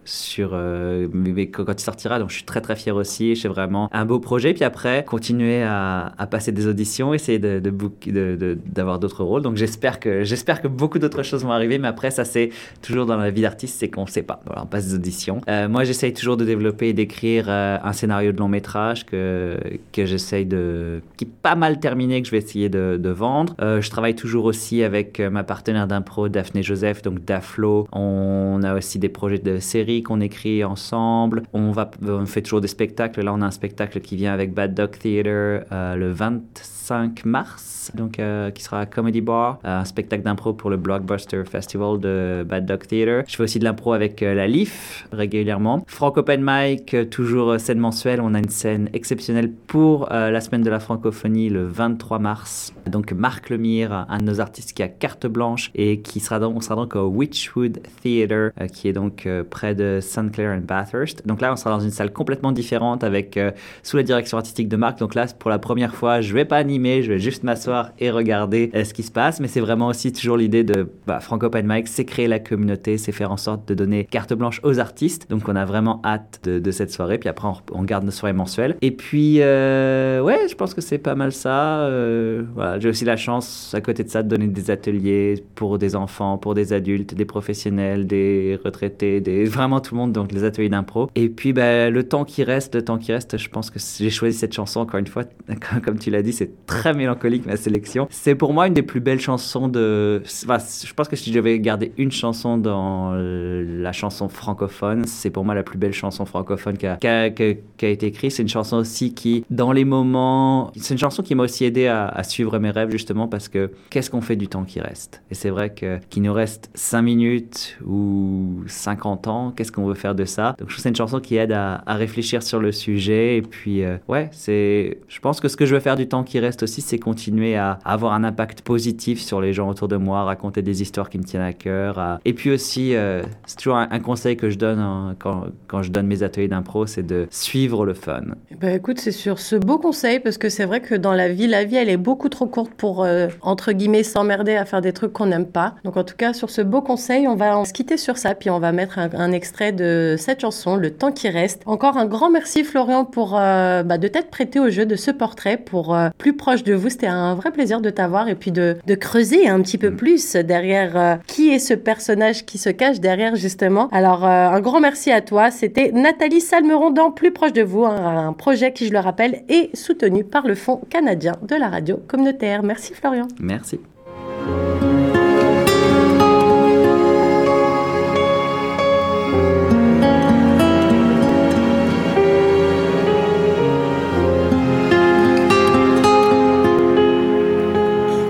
[0.06, 3.36] sur quand il sortira, donc je suis très très fier aussi.
[3.36, 4.54] C'est vraiment un beau projet.
[4.54, 9.42] Puis après, continuer à, passer des auditions, essayer d'avoir d'autres rôles.
[9.42, 12.50] Donc j'espère que j'espère que beaucoup d'autres choses vont arriver, mais après ça c'est
[12.82, 14.42] toujours dans la vie d'artiste, c'est qu'on ne sait pas.
[14.46, 15.42] Voilà, on passe des auditions.
[15.48, 19.58] Euh, moi, j'essaye toujours de développer et d'écrire euh, un scénario de long métrage que,
[19.92, 21.02] que j'essaye de.
[21.18, 23.56] qui est pas mal terminé, que je vais essayer de, vendre.
[23.62, 27.88] Euh, je travaille toujours aussi avec ma partenaire d'impro, Daphné Joseph, donc Daflo.
[27.92, 31.44] On a aussi des projets de séries qu'on écrit ensemble.
[31.54, 33.22] On, va, on fait toujours des spectacles.
[33.22, 38.20] Là, on a un spectacle qui vient avec Bad Dog Theater le 25 mars, donc
[38.54, 42.86] qui sera à Comedy Bar, un spectacle d'impro pour le Blockbuster Festival de Bad Dog
[42.88, 43.24] Theater.
[43.28, 45.84] Je fais aussi de l'impro avec la LIF régulièrement.
[45.88, 48.22] Frank Open Mic, toujours scène mensuelle.
[48.22, 52.74] On a une scène exceptionnelle pour la semaine de la francophonie le 23 mars.
[52.90, 56.56] Donc Marc Lemire, un de nos artistes qui a carte blanche et qui sera donc,
[56.56, 60.32] on sera donc au Witchwood Theater, qui est donc près de St.
[60.32, 61.26] Clair and Bathurst.
[61.28, 63.40] Donc là, on sera dans une salle complètement différente avec
[63.84, 65.00] sous la direction artistique de Marc.
[65.00, 68.12] Donc là, pour la première fois, je vais pas animer, je vais juste m'asseoir et
[68.12, 69.40] regarder ce qui se passe.
[69.40, 72.98] Mais c'est vraiment aussi toujours l'idée de bah, Franco Open Mic, c'est créer la communauté,
[72.98, 75.30] c'est faire en sorte de donner carte blanche aux artistes.
[75.30, 77.18] Donc on a vraiment hâte de, cette soirée.
[77.18, 78.78] Puis après, on, garde nos soirées mensuelles.
[78.82, 81.82] Et puis, euh, ouais, je pense que c'est pas mal ça.
[81.82, 85.78] Euh, voilà, j'ai aussi la chance, à côté de ça, de donner des ateliers pour
[85.78, 90.14] des enfants, pour des adultes, des professionnels, des retraités, des vraiment tout le monde.
[90.14, 91.10] Donc les ateliers d'impro.
[91.16, 94.10] Et puis, bah, le temps qui reste, le temps qui reste, je pense que j'ai
[94.10, 95.24] choisi cette chanson encore une fois.
[95.84, 98.08] Comme tu l'as dit, c'est très mélancolique ma sélection.
[98.10, 100.24] C'est pour moi une des plus belles chansons de.
[100.24, 102.21] je pense que si je devais garder une chanson
[102.58, 108.06] dans la chanson francophone, c'est pour moi la plus belle chanson francophone qui a, été
[108.06, 108.32] écrite.
[108.32, 110.72] C'est une chanson aussi qui, dans les moments.
[110.76, 113.72] C'est une chanson qui m'a aussi aidé à, à, suivre mes rêves justement parce que
[113.90, 115.22] qu'est-ce qu'on fait du temps qui reste?
[115.32, 119.96] Et c'est vrai que qu'il nous reste 5 minutes ou 50 ans, qu'est-ce qu'on veut
[119.96, 120.56] faire de ça?
[120.60, 123.38] Donc je trouve que c'est une chanson qui aide à, à réfléchir sur le sujet
[123.38, 125.00] et puis euh, ouais, c'est.
[125.08, 127.56] Je pense que ce que je veux faire du temps qui reste aussi, c'est continuer
[127.56, 131.18] à avoir un impact positif sur les gens autour de moi, raconter des histoires qui
[131.18, 132.11] me tiennent à cœur.
[132.26, 135.92] Et puis aussi, euh, c'est toujours un, conseil que je donne hein, quand, quand, je
[135.92, 138.22] donne mes ateliers d'impro, c'est de suivre le fun.
[138.60, 141.48] Bah écoute, c'est sur ce beau conseil parce que c'est vrai que dans la vie,
[141.48, 144.94] la vie, elle est beaucoup trop courte pour euh, entre guillemets s'emmerder à faire des
[144.94, 145.76] trucs qu'on n'aime pas.
[145.84, 148.50] Donc en tout cas, sur ce beau conseil, on va se quitter sur ça, puis
[148.50, 151.62] on va mettre un, extrait de cette chanson, Le temps qui reste.
[151.66, 155.58] Encore un grand merci Florian pour bah, de t'être prêté au jeu de ce portrait
[155.58, 156.90] pour euh, plus proche de vous.
[156.90, 159.96] C'était un vrai plaisir de t'avoir et puis de, de, creuser un petit peu mm.
[159.96, 162.01] plus derrière euh, qui est ce personnage
[162.46, 163.88] qui se cache derrière justement.
[163.92, 165.52] Alors euh, un grand merci à toi.
[165.52, 169.44] C'était Nathalie Salmeron dans Plus proche de vous, un, un projet qui, je le rappelle,
[169.50, 172.64] est soutenu par le Fonds canadien de la radio communautaire.
[172.64, 173.28] Merci Florian.
[173.40, 173.80] Merci.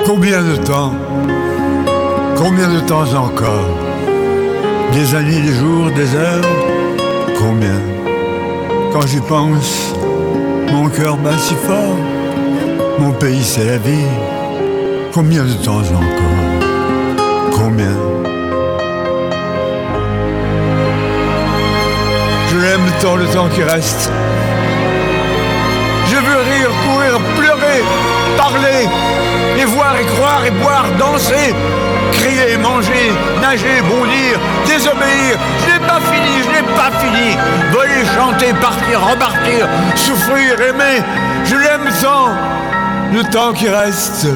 [0.05, 0.91] Combien de temps
[2.43, 3.69] Combien de temps encore
[4.93, 6.43] Des années, des jours, des heures
[7.37, 7.79] Combien
[8.91, 9.93] Quand j'y pense,
[10.71, 11.95] mon cœur bat si fort.
[12.97, 14.07] Mon pays, c'est la vie.
[15.13, 17.95] Combien de temps encore Combien
[22.49, 24.11] Je l'aime tant le temps qui reste.
[26.07, 27.83] Je veux rire, courir, pleurer,
[28.35, 28.89] parler
[29.59, 31.53] et voir et croire et boire, danser,
[32.12, 35.38] crier, manger, nager, bondir, désobéir.
[35.59, 37.38] Je n'ai pas fini, je n'ai pas fini.
[37.72, 41.03] Voler, chanter, partir, repartir, souffrir, aimer.
[41.45, 42.30] Je l'aime tant,
[43.14, 44.28] le temps qui reste.